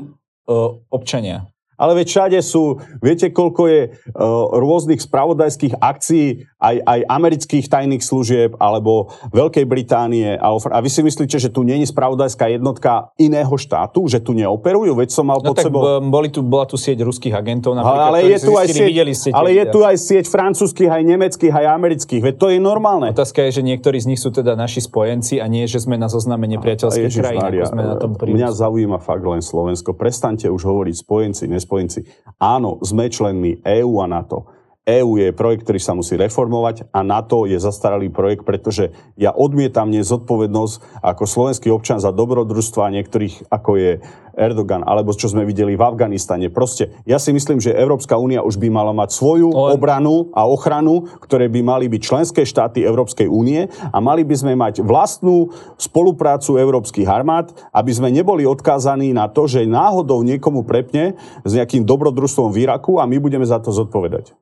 [0.50, 1.46] uh, občania.
[1.82, 8.06] Ale veď všade sú, viete, koľko je uh, rôznych spravodajských akcií, aj, aj amerických tajných
[8.06, 10.38] služieb, alebo Veľkej Británie.
[10.38, 14.94] A vy si myslíte, že tu není spravodajská jednotka iného štátu, že tu neoperujú?
[14.94, 15.98] Veď som mal no pod tak sebou...
[16.06, 19.34] Boli tu, bola tu sieť ruských agentov, napríklad, ale je tu aj sieť, videli ste
[19.34, 22.22] ale je tu aj sieť francúzskych, aj nemeckých, aj amerických.
[22.22, 23.10] Veď to je normálne.
[23.10, 26.06] Otázka je, že niektorí z nich sú teda naši spojenci a nie, že sme na
[26.06, 29.98] zozname nepriateľských krajín, ako sme na tom Mňa zaujíma fakt len Slovensko.
[29.98, 32.04] Prestaňte už hovoriť spojenci, nespojenci spojenci.
[32.36, 34.44] Áno, sme členmi EÚ a NATO.
[34.82, 39.86] EÚ je projekt, ktorý sa musí reformovať a NATO je zastaralý projekt, pretože ja odmietam
[39.94, 43.92] nezodpovednosť ako slovenský občan za dobrodružstva niektorých, ako je
[44.34, 46.50] Erdogan, alebo čo sme videli v Afganistane.
[46.50, 51.06] Proste, ja si myslím, že Európska únia už by mala mať svoju obranu a ochranu,
[51.22, 56.58] ktoré by mali byť členské štáty Európskej únie a mali by sme mať vlastnú spoluprácu
[56.58, 61.14] európskych armád, aby sme neboli odkázaní na to, že náhodou niekomu prepne
[61.46, 64.34] s nejakým dobrodružstvom v Iraku a my budeme za to zodpovedať.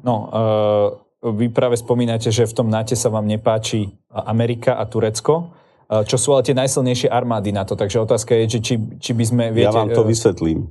[0.00, 5.52] No, uh, vy práve spomínate, že v tom NATE sa vám nepáči Amerika a Turecko,
[5.90, 7.76] uh, čo sú ale tie najsilnejšie armády na to.
[7.76, 9.42] Takže otázka je, že či, či by sme...
[9.52, 10.70] Viete, ja vám to uh, vysvetlím.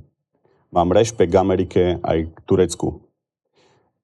[0.70, 3.02] Mám rešpekt k Amerike aj k Turecku.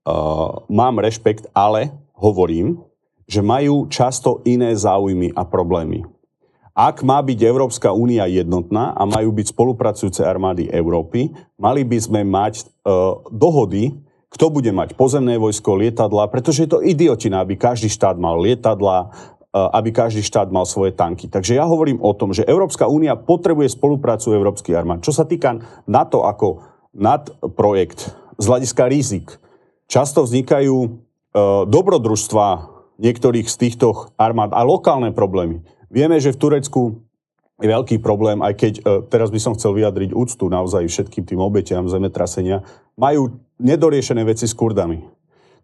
[0.06, 2.78] Uh, mám rešpekt, ale hovorím,
[3.26, 6.06] že majú často iné záujmy a problémy.
[6.76, 12.20] Ak má byť Európska únia jednotná a majú byť spolupracujúce armády Európy, mali by sme
[12.22, 13.96] mať uh, dohody
[14.30, 19.08] kto bude mať pozemné vojsko, lietadla, pretože je to idiotina, aby každý štát mal lietadla,
[19.54, 21.30] e, aby každý štát mal svoje tanky.
[21.30, 25.06] Takže ja hovorím o tom, že Európska únia potrebuje spoluprácu európskych armád.
[25.06, 26.66] Čo sa týka NATO ako
[26.96, 29.38] nadprojekt z hľadiska rizik,
[29.86, 30.88] často vznikajú e,
[31.70, 35.62] dobrodružstva niektorých z týchto armád a lokálne problémy.
[35.92, 37.06] Vieme, že v Turecku
[37.56, 41.40] je veľký problém, aj keď e, teraz by som chcel vyjadriť úctu naozaj všetkým tým
[41.40, 42.60] obetiam zemetrasenia,
[43.00, 45.00] majú nedoriešené veci s Kurdami.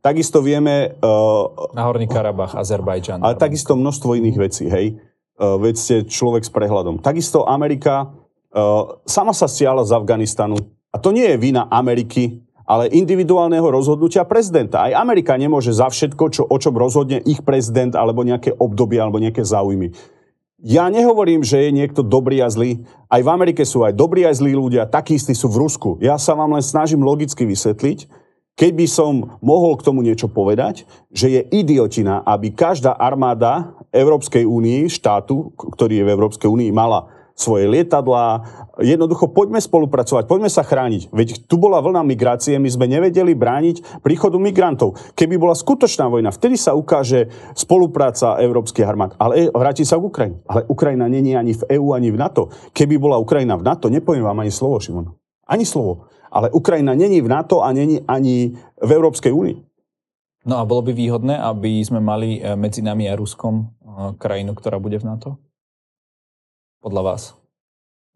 [0.02, 0.98] Takisto vieme...
[0.98, 1.46] Uh,
[1.78, 3.22] Horný Karabach, Azerbajdžan.
[3.22, 4.98] Ale takisto množstvo iných vecí, hej.
[5.38, 6.98] Uh, veď ste človek s prehľadom.
[6.98, 8.10] Takisto Amerika
[8.50, 10.58] uh, sama sa stiala z Afganistanu.
[10.90, 14.90] A to nie je vina Ameriky, ale individuálneho rozhodnutia prezidenta.
[14.90, 19.22] Aj Amerika nemôže za všetko, čo, o čom rozhodne ich prezident, alebo nejaké obdobie, alebo
[19.22, 19.94] nejaké záujmy.
[20.62, 22.86] Ja nehovorím, že je niekto dobrý a zlý.
[23.10, 25.98] Aj v Amerike sú aj dobrí aj zlí ľudia, takí istí sú v Rusku.
[25.98, 28.06] Ja sa vám len snažím logicky vysvetliť,
[28.54, 34.86] keby som mohol k tomu niečo povedať, že je idiotina, aby každá armáda Európskej únii,
[34.86, 38.44] štátu, ktorý je v Európskej únii, mala svoje lietadlá.
[38.80, 41.12] Jednoducho poďme spolupracovať, poďme sa chrániť.
[41.12, 44.96] Veď tu bola vlna migrácie, my sme nevedeli brániť príchodu migrantov.
[45.16, 49.16] Keby bola skutočná vojna, vtedy sa ukáže spolupráca európskych armád.
[49.16, 50.36] Ale vráti sa k Ukrajine.
[50.48, 52.48] Ale Ukrajina není ani v EÚ, ani v NATO.
[52.72, 55.12] Keby bola Ukrajina v NATO, nepoviem vám ani slovo, Šimon.
[55.48, 56.08] Ani slovo.
[56.32, 59.58] Ale Ukrajina není v NATO a není ani v Európskej únii.
[60.42, 64.56] No a bolo by výhodné, aby sme mali eh, medzi nami a Ruskom eh, krajinu,
[64.58, 65.38] ktorá bude v NATO?
[66.82, 67.22] Podľa vás.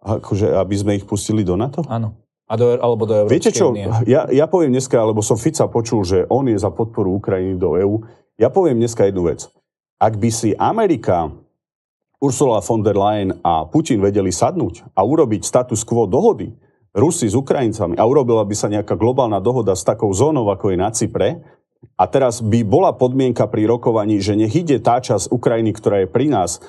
[0.03, 1.87] Akože, aby sme ich pustili do NATO?
[1.87, 2.19] Áno.
[2.47, 3.75] A do, alebo do Európskej Viete čo,
[4.07, 7.75] ja, ja poviem dneska, lebo som Fica počul, že on je za podporu Ukrajiny do
[7.75, 8.07] EÚ.
[8.39, 9.51] Ja poviem dneska jednu vec.
[9.99, 11.31] Ak by si Amerika,
[12.23, 16.55] Ursula von der Leyen a Putin vedeli sadnúť a urobiť status quo dohody
[16.97, 20.77] Rusi s Ukrajincami a urobila by sa nejaká globálna dohoda s takou zónou, ako je
[20.81, 21.45] na Cypre,
[21.95, 26.09] a teraz by bola podmienka pri rokovaní, že nech ide tá časť Ukrajiny, ktorá je
[26.11, 26.61] pri nás, e,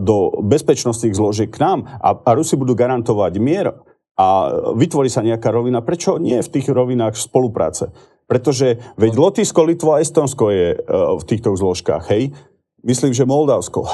[0.00, 3.76] do bezpečnostných zložiek k nám a, a Rusi budú garantovať mier
[4.14, 4.26] a
[4.78, 5.82] vytvorí sa nejaká rovina.
[5.82, 7.90] Prečo nie v tých rovinách spolupráce?
[8.24, 12.32] Pretože veď Lotyšsko, Litvo a Estonsko je e, v týchto zložkách, hej?
[12.84, 13.90] Myslím, že Moldavsko, e,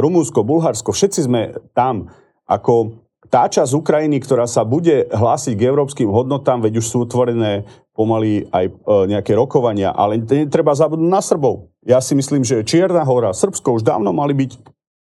[0.00, 2.08] Rumúnsko, Bulharsko, všetci sme tam
[2.48, 3.03] ako
[3.34, 8.46] tá časť Ukrajiny, ktorá sa bude hlásiť k európskym hodnotám, veď už sú utvorené pomaly
[8.54, 8.72] aj e,
[9.10, 11.66] nejaké rokovania, ale netreba zabudnúť na Srbov.
[11.82, 14.50] Ja si myslím, že Čierna hora, Srbsko už dávno mali byť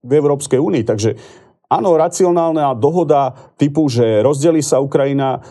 [0.08, 1.20] v Európskej únii, takže
[1.68, 5.44] áno, racionálna dohoda typu, že rozdelí sa Ukrajina,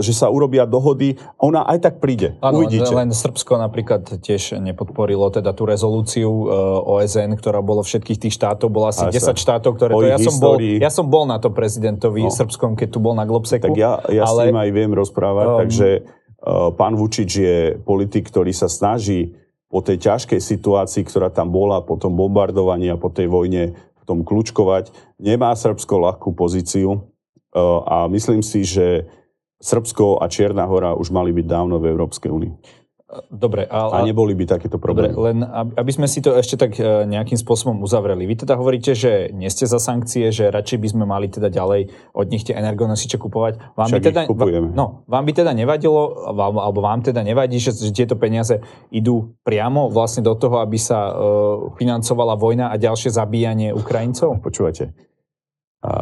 [0.00, 2.34] že sa urobia dohody, ona aj tak príde.
[2.40, 2.92] Áno, Uvidíte.
[2.92, 6.44] len Srbsko napríklad tiež nepodporilo teda tú rezolúciu e,
[6.86, 9.32] OSN, ktorá bolo všetkých tých štátov, bola asi aj 10 sa.
[9.32, 12.32] štátov, ktoré to, ja, som bol, ja som bol na to prezidentovi no.
[12.32, 13.68] srbskom, keď tu bol na Globseku.
[13.68, 15.88] Tak ja, ja ale, s ním aj viem rozprávať, um, takže
[16.46, 19.34] Eh, pán Vučič je politik, ktorý sa snaží
[19.66, 24.02] po tej ťažkej situácii, ktorá tam bola, po tom bombardovaní a po tej vojne v
[24.06, 24.94] tom kľúčkovať.
[25.18, 27.02] Nemá Srbsko ľahkú pozíciu
[27.82, 29.10] a myslím si, že
[29.60, 32.54] Srbsko a Čierna hora už mali byť dávno v Európskej únii.
[33.30, 33.92] Dobre, ale...
[33.92, 35.14] A neboli by takéto problémy.
[35.14, 35.38] Dobre, len
[35.78, 38.26] aby sme si to ešte tak e, nejakým spôsobom uzavreli.
[38.26, 41.94] Vy teda hovoríte, že nie ste za sankcie, že radšej by sme mali teda ďalej
[42.10, 43.78] od nich tie energonosiče kupovať.
[43.78, 44.74] Vám Však by teda, kupujeme.
[44.74, 48.58] No, vám by teda nevadilo, alebo vám teda nevadí, že, že tieto peniaze
[48.90, 51.14] idú priamo vlastne do toho, aby sa uh,
[51.78, 54.42] financovala vojna a ďalšie zabíjanie Ukrajincov?
[54.42, 54.90] Počúvate.
[55.86, 55.92] A,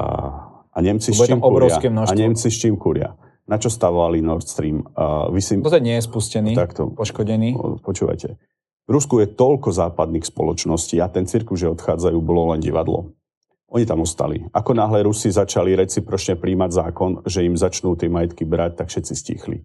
[0.72, 1.76] a Nemci s čím kúria?
[2.08, 3.12] A Nemci s čím kúria?
[3.44, 4.82] Na čo stavovali Nord Stream.
[4.96, 5.60] Uh, vy si...
[5.60, 7.56] Pozor, nie je spustený, takto, poškodený.
[7.84, 8.40] Počúvajte.
[8.84, 13.16] V Rusku je toľko západných spoločností a ten cirkus, že odchádzajú, bolo len divadlo.
[13.72, 14.44] Oni tam ostali.
[14.52, 19.14] Ako náhle Rusi začali recipročne príjmať zákon, že im začnú tie majetky brať, tak všetci
[19.16, 19.64] stichli.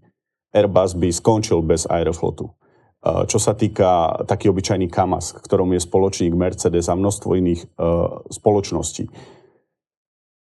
[0.50, 2.50] Airbus by skončil bez Aeroflotu.
[3.06, 9.08] Čo sa týka taký obyčajný Kamas, ktorom je spoločník Mercedes a množstvo iných uh, spoločností.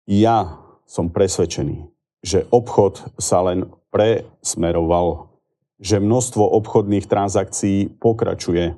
[0.07, 1.95] Ja som presvedčený,
[2.27, 5.31] že obchod sa len presmeroval,
[5.79, 8.74] že množstvo obchodných transakcií pokračuje.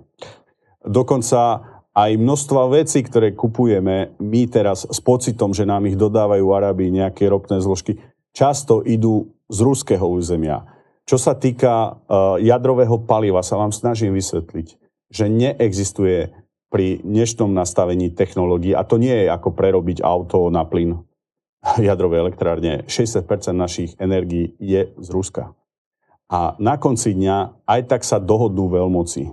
[0.84, 1.64] Dokonca
[1.96, 7.26] aj množstva vecí, ktoré kupujeme my teraz s pocitom, že nám ich dodávajú Arabi nejaké
[7.26, 7.98] ropné zložky,
[8.36, 10.68] často idú z ruského územia.
[11.08, 14.68] Čo sa týka uh, jadrového paliva, sa vám snažím vysvetliť,
[15.08, 16.36] že neexistuje
[16.68, 21.00] pri dnešnom nastavení technológií, a to nie je ako prerobiť auto na plyn,
[21.88, 25.54] jadrové elektrárne, 60% našich energií je z Ruska.
[26.28, 29.32] A na konci dňa aj tak sa dohodnú veľmoci.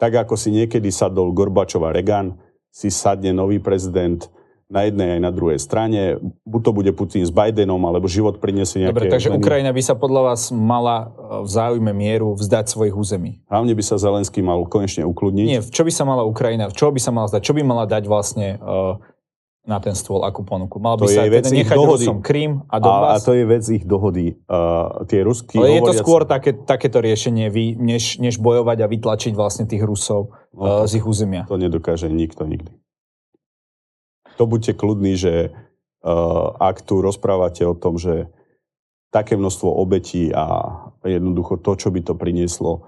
[0.00, 2.40] Tak ako si niekedy sadol Gorbačov a Reagan,
[2.74, 4.26] si sadne nový prezident
[4.64, 6.16] na jednej aj na druhej strane.
[6.42, 8.96] Buď to bude Putin s Bidenom, alebo život priniesie nejaké...
[8.96, 9.44] Dobre, takže zmeny.
[9.44, 11.06] Ukrajina by sa podľa vás mala e,
[11.44, 13.44] v záujme mieru vzdať svojich území.
[13.46, 15.46] Hlavne by sa Zelenský mal konečne ukludniť.
[15.46, 17.42] Nie, čo by sa mala Ukrajina, čo by sa mala zdať?
[17.44, 18.98] Čo by mala dať vlastne uh,
[19.64, 20.76] na ten stôl akú ponuku.
[20.76, 22.04] Mal by to sa teda nechať dohody.
[22.04, 23.10] Rusom Krím a Donbass?
[23.10, 24.36] A, a to je vec ich dohody.
[24.44, 28.86] Uh, tie rusky Ale je to skôr také, takéto riešenie, vy, než, než bojovať a
[28.92, 31.48] vytlačiť vlastne tých Rusov no, uh, z ich územia.
[31.48, 32.68] To nedokáže nikto nikdy.
[34.36, 35.56] To buďte kľudní, že
[36.04, 38.28] uh, ak tu rozprávate o tom, že
[39.08, 42.84] také množstvo obetí a jednoducho to, čo by to prinieslo,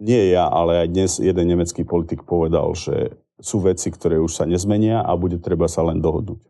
[0.00, 4.44] nie ja, ale aj dnes jeden nemecký politik povedal, že sú veci, ktoré už sa
[4.44, 6.40] nezmenia a bude treba sa len dohodnúť.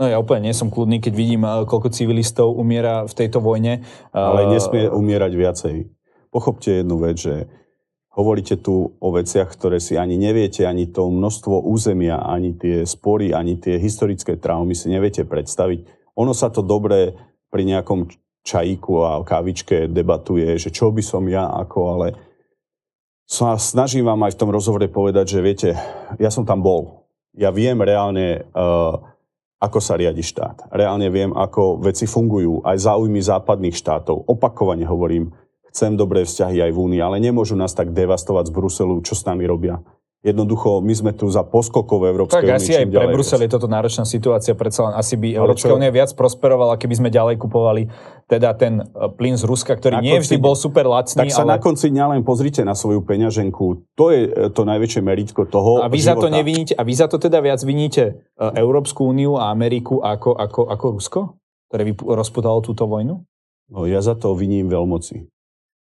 [0.00, 3.84] No ja úplne nie som kľudný, keď vidím, eh, koľko civilistov umiera v tejto vojne.
[4.10, 5.76] Ale nesmie umierať viacej.
[6.32, 7.44] Pochopte jednu vec, že
[8.16, 13.36] hovoríte tu o veciach, ktoré si ani neviete, ani to množstvo územia, ani tie spory,
[13.36, 15.84] ani tie historické traumy si neviete predstaviť.
[16.16, 17.16] Ono sa to dobre
[17.52, 18.08] pri nejakom
[18.42, 22.06] čajíku a kávičke debatuje, že čo by som ja ako, ale
[23.32, 25.68] sa snažím vám aj v tom rozhovore povedať, že viete,
[26.20, 27.08] ja som tam bol.
[27.32, 29.00] Ja viem reálne, uh,
[29.56, 30.68] ako sa riadi štát.
[30.68, 34.28] Reálne viem, ako veci fungujú, aj záujmy západných štátov.
[34.28, 35.32] Opakovane hovorím,
[35.72, 39.24] chcem dobré vzťahy aj v Únii, ale nemôžu nás tak devastovať z Bruselu, čo s
[39.24, 39.80] nami robia.
[40.22, 42.54] Jednoducho, my sme tu za poskokov Európskej únie.
[42.54, 45.90] Tak asi aj pre Brusel je toto náročná situácia, predsa len asi by Európska únia
[45.90, 47.90] viac prosperovala, keby sme ďalej kupovali
[48.30, 51.26] teda ten e, plyn z Ruska, ktorý na nie vždy bol super lacný.
[51.26, 51.54] Tak sa ale...
[51.54, 53.82] na konci dňa len pozrite na svoju peňaženku.
[53.98, 56.06] To je e, to najväčšie meritko toho A vy života.
[56.06, 59.98] za to neviníte, a vy za to teda viac viníte e, Európsku úniu a Ameriku
[60.06, 61.20] ako, ako, ako Rusko,
[61.66, 63.26] ktoré by rozputalo túto vojnu?
[63.74, 65.26] No ja za to viním veľmoci.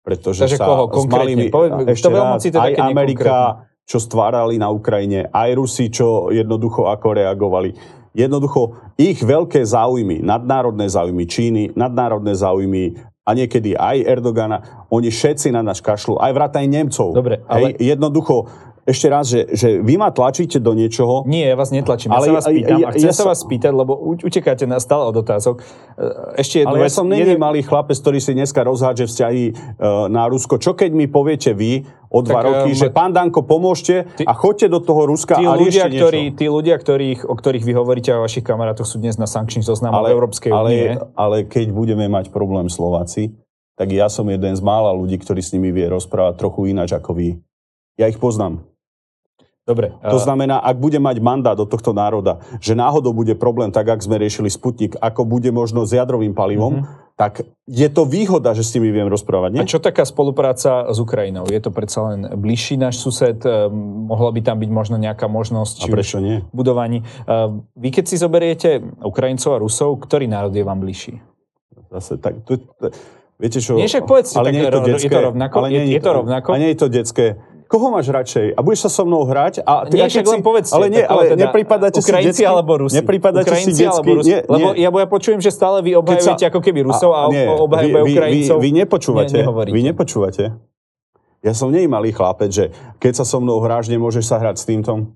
[0.06, 1.34] Pretože Takže sa koho konkrétne?
[1.36, 6.92] Malými, Poved, ešte raz, teda, aj Amerika, čo stvárali na Ukrajine, aj Rusi, čo jednoducho
[6.92, 7.72] ako reagovali.
[8.12, 15.52] Jednoducho ich veľké záujmy, nadnárodné záujmy Číny, nadnárodné záujmy a niekedy aj Erdogana, oni všetci
[15.56, 17.16] na nás kašľú, aj vrátane Nemcov.
[17.16, 17.72] Dobre, ale...
[17.76, 18.48] Hej, jednoducho,
[18.88, 21.28] ešte raz, že, že vy ma tlačíte do niečoho.
[21.28, 23.38] Nie, ja vás netlačím, ale ja sa vás pýtam ja, a chcem ja sa vás
[23.44, 23.92] spýtať, lebo
[24.24, 25.60] utekáte na stále od otázok.
[25.60, 27.42] E, ešte jednu ale ja som není jeden...
[27.42, 30.56] malý chlapec, ktorý si dneska rozhádže vzťahy uh, na Rusko.
[30.56, 34.24] Čo keď mi poviete vy o dva tak, roky, um, že pán Danko, pomôžte ty,
[34.24, 37.72] a choďte do toho Ruska tí a ľudia, ktorí, Tí ľudia, ktorých, o ktorých vy
[37.76, 40.96] hovoríte a vašich kamarátoch sú dnes na sankčných zoznamoch Európskej únie.
[40.96, 43.36] Ale, ale keď budeme mať problém Slováci,
[43.76, 47.12] tak ja som jeden z mála ľudí, ktorý s nimi vie rozprávať trochu ináč ako
[47.12, 47.28] vy.
[48.00, 48.64] Ja ich poznám.
[49.68, 49.92] Dobre.
[50.00, 54.00] To znamená, ak bude mať mandát do tohto národa, že náhodou bude problém, tak ako
[54.00, 57.12] sme riešili Sputnik, ako bude možno s jadrovým palivom, mm-hmm.
[57.20, 59.50] tak je to výhoda, že s nimi viem rozprávať.
[59.52, 59.60] Nie?
[59.60, 61.44] A čo taká spolupráca s Ukrajinou?
[61.52, 63.44] Je to predsa len bližší náš sused?
[63.44, 63.68] Eh,
[64.08, 65.84] mohla by tam byť možno nejaká možnosť?
[65.84, 66.40] A prečo nie?
[66.48, 67.04] Budovaní.
[67.04, 71.20] Eh, vy keď si zoberiete Ukrajincov a Rusov, ktorý národ je vám bližší?
[71.92, 72.40] Zase tak...
[72.48, 72.88] To, to,
[73.36, 73.76] viete čo?
[73.76, 75.54] Nie, však povedzte, ale tak nie je, to detské, je to rovnako?
[75.60, 76.48] Ale nie, je, je to rovnako?
[76.52, 77.26] A nie je to detské
[77.68, 78.56] koho máš radšej?
[78.56, 79.60] A budeš sa so mnou hrať?
[79.62, 80.72] A ty, nie, však len povedzte.
[80.72, 82.48] Ale nie, ale teda nepripadáte si detsky?
[82.48, 82.96] alebo Rusi?
[82.96, 83.84] Nepripadáte si detsky?
[83.86, 84.32] Alebo Rusi?
[84.32, 87.30] Nie, Lebo ja, ja počujem, že stále vy obhajujete sa, ako keby Rusov a, a
[87.30, 88.56] nie, obhajujete Ukrajincov.
[88.56, 89.36] Vy, vy, vy nepočúvate.
[89.36, 90.44] Nie, vy nepočúvate.
[91.38, 92.64] Ja som nie malý chlapec, že
[92.98, 95.14] keď sa so mnou hráš, nemôžeš sa hrať s týmto.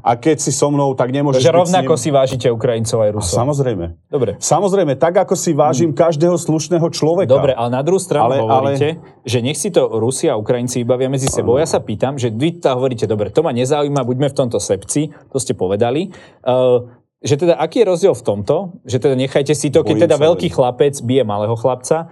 [0.00, 1.44] A keď si so mnou, tak nemôžeš...
[1.44, 3.36] Takže rovnako si vážite Ukrajincov aj Rusov.
[3.36, 3.86] A samozrejme.
[4.08, 4.40] Dobre.
[4.40, 5.98] Samozrejme, tak ako si vážim hmm.
[6.00, 7.28] každého slušného človeka.
[7.28, 9.22] Dobre, ale na druhú stranu ale, hovoríte, ale...
[9.28, 11.60] že nech si to Rusi a Ukrajinci vybavia medzi sebou.
[11.60, 15.12] Ja sa pýtam, že vy to hovoríte, dobre, to ma nezaujíma, buďme v tomto sepci,
[15.30, 16.08] to ste povedali.
[16.40, 20.04] Uh, že teda aký je rozdiel v tomto, že teda nechajte si to, keď Bojím
[20.10, 20.56] teda veľký veľmi.
[20.58, 22.10] chlapec bije malého chlapca,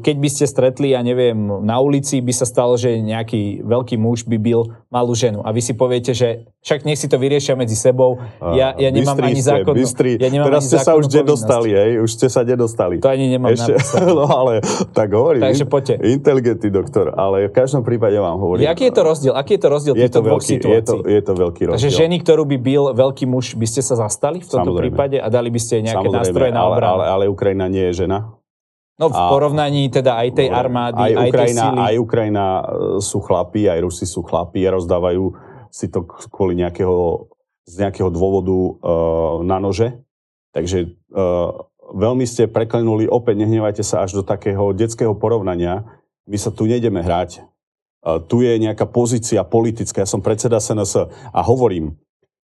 [0.00, 4.24] keď by ste stretli, ja neviem, na ulici by sa stalo, že nejaký veľký muž
[4.28, 7.78] by bil malú ženu a vy si poviete, že však nech si to vyriešia medzi
[7.78, 8.18] sebou,
[8.54, 9.74] ja, ja nemám ani zákon.
[10.18, 12.98] Ja nemám Teraz ani ste sa už nedostali, hej, už ste sa nedostali.
[12.98, 13.78] To ani nemám Ešte,
[14.18, 15.46] No ale tak hovorím.
[15.46, 15.94] Takže poďte.
[16.02, 18.66] Inteligentný doktor, ale v každom prípade vám hovorím.
[18.66, 19.32] Aký je to rozdiel?
[19.34, 21.74] Aký je to rozdiel je to veľký, Je to, je to veľký rozdiel.
[21.78, 24.82] Takže ženy, ktorú by bil veľký muž, by ste sa zastali v tomto Samozrejme.
[24.92, 27.00] prípade a dali by ste nejaké Samozrejme, nástroje na obranu?
[27.00, 28.35] Ale, ale, ale Ukrajina nie je žena.
[28.96, 31.80] No v porovnaní teda aj tej armády, aj, aj Ukrajina, tej síly.
[31.84, 32.64] Aj Ukrajina e,
[33.04, 35.24] sú chlapi, aj Rusi sú chlapi a rozdávajú
[35.68, 37.28] si to kvôli nejakého,
[37.68, 40.00] z nejakého dôvodu uh, na nože.
[40.56, 41.52] Takže uh,
[41.92, 45.84] veľmi ste preklenuli, opäť nehnevajte sa až do takého detského porovnania.
[46.24, 47.44] My sa tu nejdeme hrať.
[48.00, 50.00] Uh, tu je nejaká pozícia politická.
[50.00, 52.00] Ja som predseda SNS a hovorím,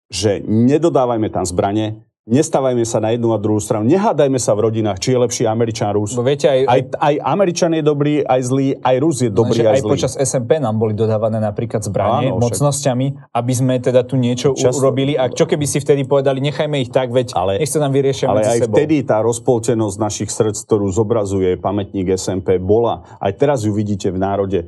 [0.10, 3.90] že nedodávajme tam zbranie, Nestávajme sa na jednu a druhú stranu.
[3.90, 6.14] Nehádajme sa v rodinách, či je lepší Američan, Rus.
[6.14, 9.74] No viete, aj, aj, aj Američan je dobrý, aj zlý, aj Rus je dobrý, aj,
[9.74, 9.90] aj zlý.
[9.90, 14.78] počas SMP nám boli dodávané napríklad zbranie Áno, mocnosťami, aby sme teda tu niečo Čas...
[14.78, 15.18] urobili.
[15.18, 18.30] A čo keby si vtedy povedali, nechajme ich tak, veď ale, nech sa nám vyriešia
[18.30, 18.78] Ale aj sebou.
[18.78, 23.18] vtedy tá rozpoltenosť našich srdc, ktorú zobrazuje pamätník SMP, bola.
[23.18, 24.60] Aj teraz ju vidíte v národe.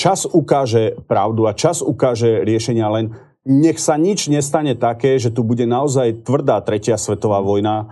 [0.00, 3.12] Čas ukáže pravdu a čas ukáže riešenia len
[3.42, 7.86] nech sa nič nestane také, že tu bude naozaj tvrdá tretia svetová vojna, e,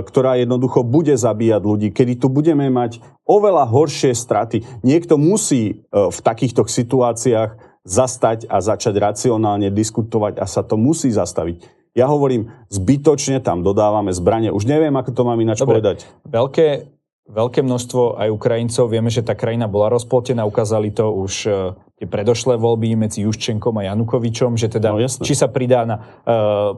[0.00, 4.64] ktorá jednoducho bude zabíjať ľudí, kedy tu budeme mať oveľa horšie straty.
[4.80, 11.12] Niekto musí e, v takýchto situáciách zastať a začať racionálne diskutovať a sa to musí
[11.12, 11.60] zastaviť.
[11.94, 14.50] Ja hovorím, zbytočne tam dodávame zbranie.
[14.50, 16.08] Už neviem, ako to mám ináč Dobre, povedať.
[16.26, 16.90] Veľké
[17.24, 18.92] veľké množstvo aj Ukrajincov.
[18.92, 23.78] Vieme, že tá krajina bola rozpoltená, ukázali to už uh, tie predošlé voľby medzi Juščenkom
[23.78, 26.74] a Janukovičom, že teda, no, či sa pridá na, uh,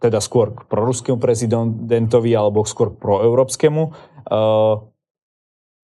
[0.00, 3.82] teda skôr k proruskému prezidentovi alebo skôr k proeurópskemu.
[4.28, 4.84] Uh,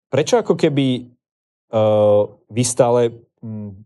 [0.07, 1.11] prečo ako keby
[1.75, 3.01] uh, vy stále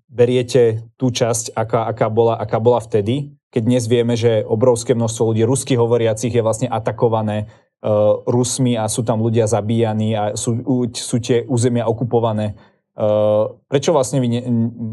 [0.09, 5.28] beriete tú časť, aká, aká, bola, aká bola vtedy, keď dnes vieme, že obrovské množstvo
[5.28, 7.53] ľudí, rusky hovoriacich, je vlastne atakované
[7.84, 10.64] uh, Rusmi a sú tam ľudia zabíjani a sú,
[10.96, 12.57] sú tie územia okupované.
[12.93, 14.40] Uh, prečo vlastne vy ne,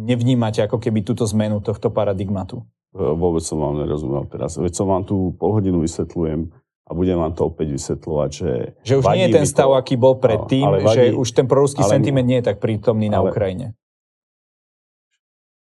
[0.07, 2.63] nevnímate ako keby túto zmenu tohto paradigmatu?
[2.95, 4.55] Vôbec som vám nerozumel teraz.
[4.55, 6.49] Veď som vám tu pol hodinu vysvetľujem
[6.89, 8.51] a budem vám to opäť vysvetľovať, že...
[8.81, 11.45] Že už nie je ten stav, to, aký bol predtým, ale vadí, že už ten
[11.45, 13.77] proruský sentiment nie je tak prítomný ale, na Ukrajine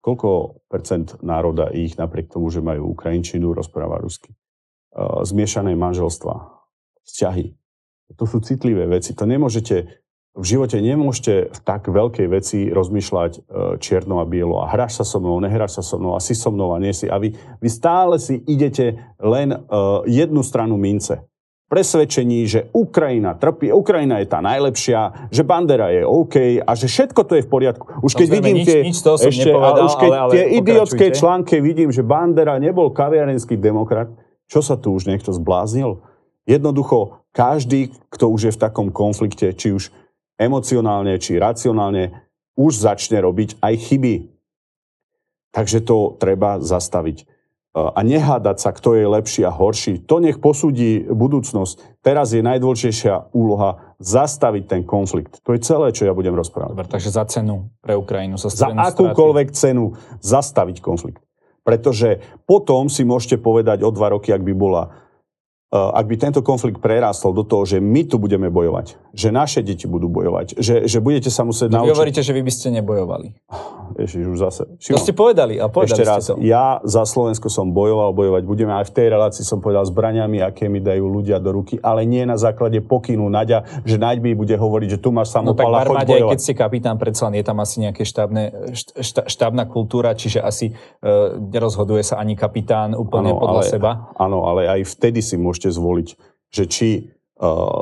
[0.05, 4.37] koľko percent národa ich napriek tomu, že majú ukrajinčinu, rozpráva rusky.
[5.01, 6.61] Zmiešané manželstva,
[7.09, 7.57] vzťahy.
[8.20, 9.16] To sú citlivé veci.
[9.16, 10.04] To nemôžete,
[10.35, 13.41] v živote nemôžete v tak veľkej veci rozmýšľať e,
[13.78, 16.51] čierno a bielo a hráš sa so mnou, nehráš sa so mnou a si so
[16.51, 17.07] mnou a nie si.
[17.07, 21.22] A vy, vy stále si idete len uh, jednu stranu mince
[21.74, 27.20] presvedčení, že Ukrajina trpí, Ukrajina je tá najlepšia, že Bandera je OK a že všetko
[27.26, 27.85] to je v poriadku.
[27.99, 30.45] Už keď Samozrejme, vidím nič, tie, nič toho ešte, nepovedal, už keď ale, ale tie
[30.61, 34.12] idiotské články vidím, že Bandera nebol kaviarenský demokrat,
[34.47, 36.05] čo sa tu už niekto zbláznil?
[36.47, 39.91] Jednoducho, každý, kto už je v takom konflikte, či už
[40.41, 42.14] emocionálne, či racionálne,
[42.55, 44.14] už začne robiť aj chyby.
[45.55, 47.26] Takže to treba zastaviť
[47.74, 50.07] a nehádať sa, kto je lepší a horší.
[50.07, 51.99] To nech posúdi budúcnosť.
[52.07, 55.43] Teraz je najdôležitejšia úloha zastaviť ten konflikt.
[55.43, 56.70] To je celé, čo ja budem rozprávať.
[56.70, 58.39] Dobre, takže za cenu pre Ukrajinu.
[58.39, 59.62] Za, za akúkoľvek straty.
[59.74, 61.18] cenu zastaviť konflikt.
[61.66, 64.95] Pretože potom si môžete povedať o dva roky, ak by bola
[65.75, 69.91] ak by tento konflikt prerástol do toho, že my tu budeme bojovať, že naše deti
[69.91, 71.91] budú bojovať, že, že budete sa musieť no, naučiť...
[71.91, 73.35] Vy hovoríte, že vy by ste nebojovali.
[73.95, 74.62] Ježiš, už zase.
[74.82, 76.38] Šimon, to ste povedali a povedali Ešte raz, to.
[76.42, 78.72] ja za Slovensko som bojoval, bojovať budeme.
[78.74, 82.26] Aj v tej relácii som povedal zbraniami, aké mi dajú ľudia do ruky, ale nie
[82.26, 86.11] na základe pokynu Naďa, že Naď mi bude hovoriť, že tu máš samopala, no, tak
[86.11, 86.30] bojovať.
[86.34, 91.38] keď ste kapitán, predsa je tam asi nejaké štábne, šta, štábna kultúra, čiže asi uh,
[91.40, 93.90] nerozhoduje sa ani kapitán úplne ano, podľa ale, seba.
[94.20, 96.88] Áno, ale aj vtedy si môžete zvoliť že či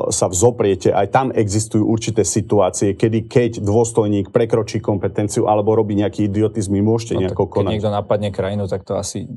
[0.09, 6.25] sa vzopriete, aj tam existujú určité situácie, kedy keď dôstojník prekročí kompetenciu alebo robí nejaký
[6.25, 7.69] idiotizm, môžete no, nejako konať.
[7.69, 9.29] Keď niekto napadne krajinu, tak to asi...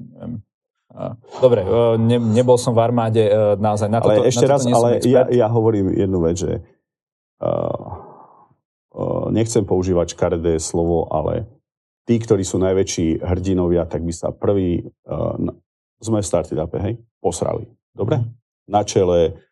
[1.43, 4.23] Dobre, uh, ne, nebol som v armáde uh, naozaj na toto.
[4.23, 6.63] Ale ešte na toto raz, ale ja, ja hovorím jednu vec, že
[7.43, 7.99] uh,
[8.95, 11.51] uh, nechcem používať škaredé slovo, ale
[12.07, 15.35] tí, ktorí sú najväčší hrdinovia, tak by sa prvý, uh,
[15.99, 17.67] sme v started upe, hej, posrali.
[17.91, 18.23] Dobre?
[18.23, 19.44] Mm na čele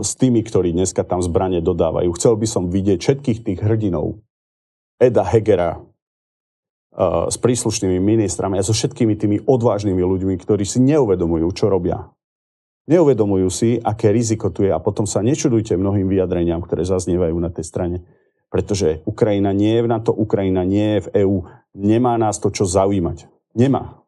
[0.00, 2.08] s tými, ktorí dneska tam zbranie dodávajú.
[2.16, 4.16] Chcel by som vidieť všetkých tých hrdinov,
[4.96, 11.46] Eda Hegera, uh, s príslušnými ministrami a so všetkými tými odvážnymi ľuďmi, ktorí si neuvedomujú,
[11.52, 12.08] čo robia.
[12.88, 17.52] Neuvedomujú si, aké riziko tu je a potom sa nečudujte mnohým vyjadreniam, ktoré zaznievajú na
[17.52, 17.96] tej strane.
[18.50, 21.36] Pretože Ukrajina nie je v NATO, Ukrajina nie je v EÚ,
[21.76, 23.28] nemá nás to čo zaujímať.
[23.54, 24.02] Nemá.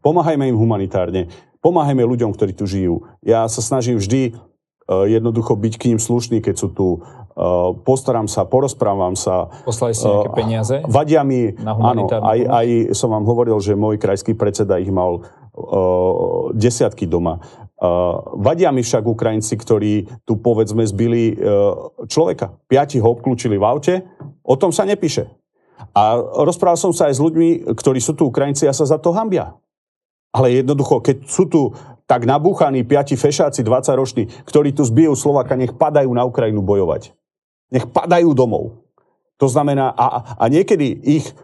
[0.00, 1.28] Pomáhajme im humanitárne
[1.64, 3.08] pomáhajme ľuďom, ktorí tu žijú.
[3.24, 6.86] Ja sa snažím vždy uh, jednoducho byť k ním slušný, keď sú tu.
[7.34, 9.50] Uh, postaram sa, porozprávam sa.
[9.64, 10.76] Poslali ste nejaké uh, peniaze?
[10.84, 15.24] Vadia mi, áno, aj, aj som vám hovoril, že môj krajský predseda ich mal
[16.50, 17.38] desiatky doma.
[18.34, 19.92] Vadia mi však Ukrajinci, ktorí
[20.26, 21.38] tu povedzme zbili
[22.10, 22.58] človeka.
[22.66, 23.94] Piati ho obklúčili v aute,
[24.42, 25.30] o tom sa nepíše.
[25.94, 29.14] A rozprával som sa aj s ľuďmi, ktorí sú tu Ukrajinci a sa za to
[29.14, 29.54] hambia.
[30.34, 31.70] Ale jednoducho, keď sú tu
[32.04, 37.14] tak nabúchaní piati fešáci 20-roční, ktorí tu zbijú Slováka, nech padajú na Ukrajinu bojovať.
[37.72, 38.84] Nech padajú domov.
[39.40, 41.34] To znamená, a, a niekedy ich e,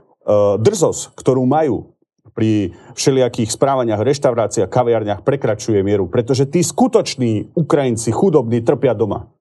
[0.60, 1.96] drzosť, ktorú majú
[2.36, 9.32] pri všelijakých správaniach, reštauráciách, kaviarniach, prekračuje mieru, pretože tí skutoční Ukrajinci, chudobní, trpia doma.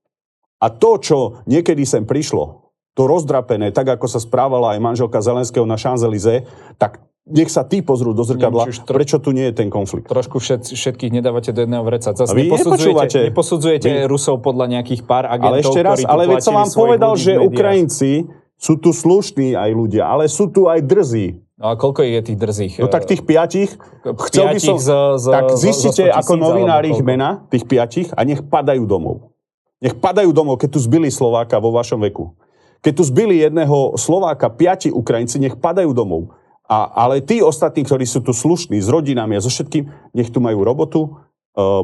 [0.60, 5.64] A to, čo niekedy sem prišlo, to rozdrapené, tak ako sa správala aj manželka Zelenského
[5.64, 6.44] na Champs-Élysées,
[6.76, 7.00] tak
[7.30, 8.98] nech sa tí pozrú do zrkadla, tro...
[8.98, 10.10] prečo tu nie je ten konflikt.
[10.10, 12.12] Trošku všet, všetkých nedávate do jedného vreca.
[12.12, 14.10] Zas vy neposudzujete, neposudzujete vy...
[14.10, 18.26] Rusov podľa nejakých pár agentov, Ale ešte raz, ale veď som vám povedal, že Ukrajinci
[18.60, 21.40] sú tu slušní aj ľudia, ale sú tu aj drzí.
[21.60, 22.74] No a koľko je tých drzých?
[22.80, 27.00] No tak tých piatich, chcel by som, z, z, tak zistite z, ako novinár ich
[27.04, 29.36] mena, tých piatich, a nech padajú domov.
[29.84, 32.32] Nech padajú domov, keď tu zbili Slováka vo vašom veku.
[32.80, 36.32] Keď tu zbili jedného Slováka, piati Ukrajinci, nech padajú domov.
[36.70, 40.38] A, ale tí ostatní, ktorí sú tu slušní, s rodinami a so všetkým, nech tu
[40.38, 41.18] majú robotu,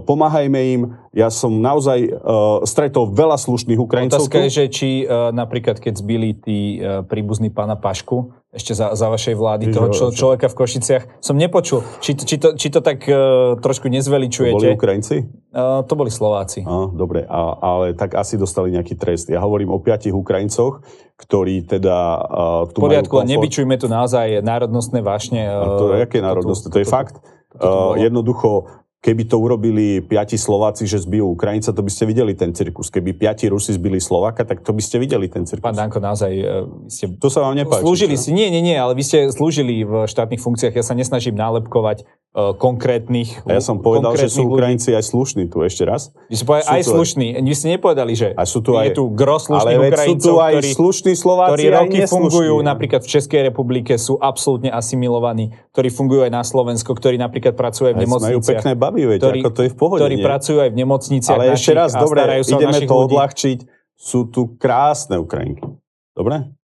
[0.05, 0.81] pomáhajme im.
[1.15, 4.27] Ja som naozaj uh, stretol veľa slušných Ukrajincov.
[4.27, 8.95] Otázka je, že či uh, napríklad keď zbili tí uh, príbuzní pána Pašku, ešte za,
[8.95, 11.83] za vašej vlády, toho čo, človeka v Košiciach, som nepočul.
[11.99, 14.55] Či, či, to, či to tak uh, trošku nezveličujete?
[14.55, 15.15] To boli Ukrajinci?
[15.51, 16.63] Uh, to boli Slováci.
[16.63, 19.27] Uh, dobre, a, ale tak asi dostali nejaký trest.
[19.27, 20.87] Ja hovorím o piatich Ukrajincoch,
[21.19, 25.51] ktorí teda uh, tu poriadku, majú nebyčujme tu naozaj národnostné vášne.
[25.51, 26.71] Uh, to je aké národnostné?
[26.71, 27.19] To, to, to je fakt.
[27.19, 28.67] To, to, to uh, jednoducho
[29.05, 32.89] Keby to urobili piati Slováci, že zbijú Ukrajinca, to by ste videli ten cirkus.
[32.89, 35.61] Keby piati Rusi zbili Slováka, tak to by ste videli ten cirkus.
[35.61, 37.13] Pán Danko, naozaj e, ste...
[37.21, 37.85] To sa vám nepáči.
[37.85, 38.25] Slúžili čo?
[38.25, 40.73] si, nie, nie, nie, ale vy ste slúžili v štátnych funkciách.
[40.73, 42.01] Ja sa nesnažím nálepkovať
[42.35, 44.99] uh, konkrétnych A ja som povedal, že sú Ukrajinci ľudí.
[44.99, 46.11] aj slušní tu ešte raz.
[46.27, 47.27] Vy ste povedali aj slušní.
[47.39, 50.13] Vy ste nepovedali, že a sú tu aj, je tu gros slušných ale Ukrajincov, sú
[50.19, 55.55] tu aj ktorí, slušní Slováci, ktorí roky fungujú napríklad v Českej republike, sú absolútne asimilovaní,
[55.71, 58.43] ktorí fungujú aj na Slovensko, ktorí napríklad pracujú aj v nemocniciach.
[58.43, 59.99] Majú pekné baby, veď, ktorí, ako to je v pohode.
[59.99, 60.25] Ktorí nie?
[60.25, 63.59] pracujú aj v nemocniciach Ale ešte raz, dobre, ideme to odľahčiť.
[63.95, 65.67] Sú tu krásne Ukrajinky.
[66.15, 66.55] Dobre?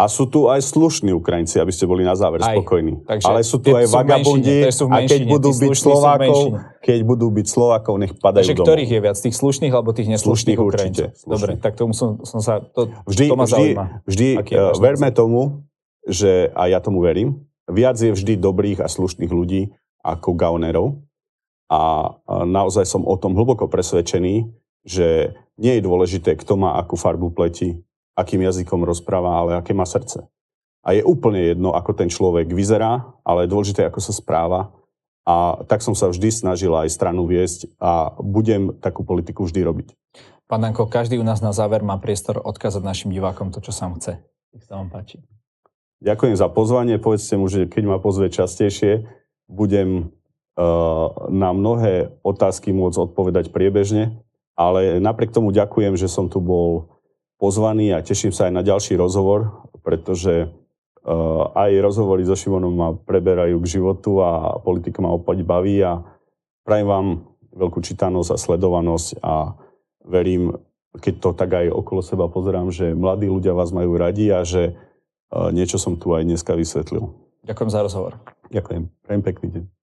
[0.00, 3.04] A sú tu aj slušní Ukrajinci, aby ste boli na záver aj, spokojní.
[3.04, 6.40] Takže Ale sú tu aj vagabundi a keď budú byť Slovákov,
[6.80, 8.66] keď budú byť Slovákov, nech padajú Takže domov.
[8.72, 9.16] ktorých je viac?
[9.20, 10.56] Tých slušných alebo tých neslušných slušných?
[10.56, 11.04] Určite.
[11.12, 11.28] Slušných.
[11.28, 12.64] Dobre, tak tomu som, som sa...
[12.72, 13.66] To, vždy, to ma vždy,
[14.08, 15.68] vždy uh, verme tomu,
[16.08, 19.68] že, a ja tomu verím, viac je vždy dobrých a slušných ľudí
[20.00, 20.96] ako gaunerov.
[21.70, 24.50] A, naozaj som o tom hlboko presvedčený,
[24.82, 27.78] že nie je dôležité, kto má akú farbu pleti,
[28.18, 30.26] akým jazykom rozpráva, ale aké má srdce.
[30.82, 34.72] A je úplne jedno, ako ten človek vyzerá, ale je dôležité, ako sa správa.
[35.28, 39.88] A tak som sa vždy snažil aj stranu viesť a budem takú politiku vždy robiť.
[40.50, 43.86] Pán Danko, každý u nás na záver má priestor odkázať našim divákom to, čo sa
[43.94, 44.18] chce.
[44.50, 45.22] Nech sa vám páči.
[46.02, 46.98] Ďakujem za pozvanie.
[46.98, 49.06] Povedzte mu, že keď ma pozve častejšie,
[49.46, 50.10] budem
[51.30, 54.20] na mnohé otázky môcť odpovedať priebežne.
[54.60, 56.92] Ale napriek tomu ďakujem, že som tu bol
[57.40, 62.92] pozvaný a teším sa aj na ďalší rozhovor, pretože uh, aj rozhovory so Šimonom ma
[62.92, 66.04] preberajú k životu a politika ma opäť baví a
[66.68, 67.06] prajem vám
[67.56, 69.56] veľkú čítanosť a sledovanosť a
[70.04, 70.60] verím,
[71.00, 74.76] keď to tak aj okolo seba pozerám, že mladí ľudia vás majú radi a že
[75.32, 77.08] uh, niečo som tu aj dneska vysvetlil.
[77.48, 78.20] Ďakujem za rozhovor.
[78.52, 78.92] Ďakujem.
[79.08, 79.79] Prajem pekný deň.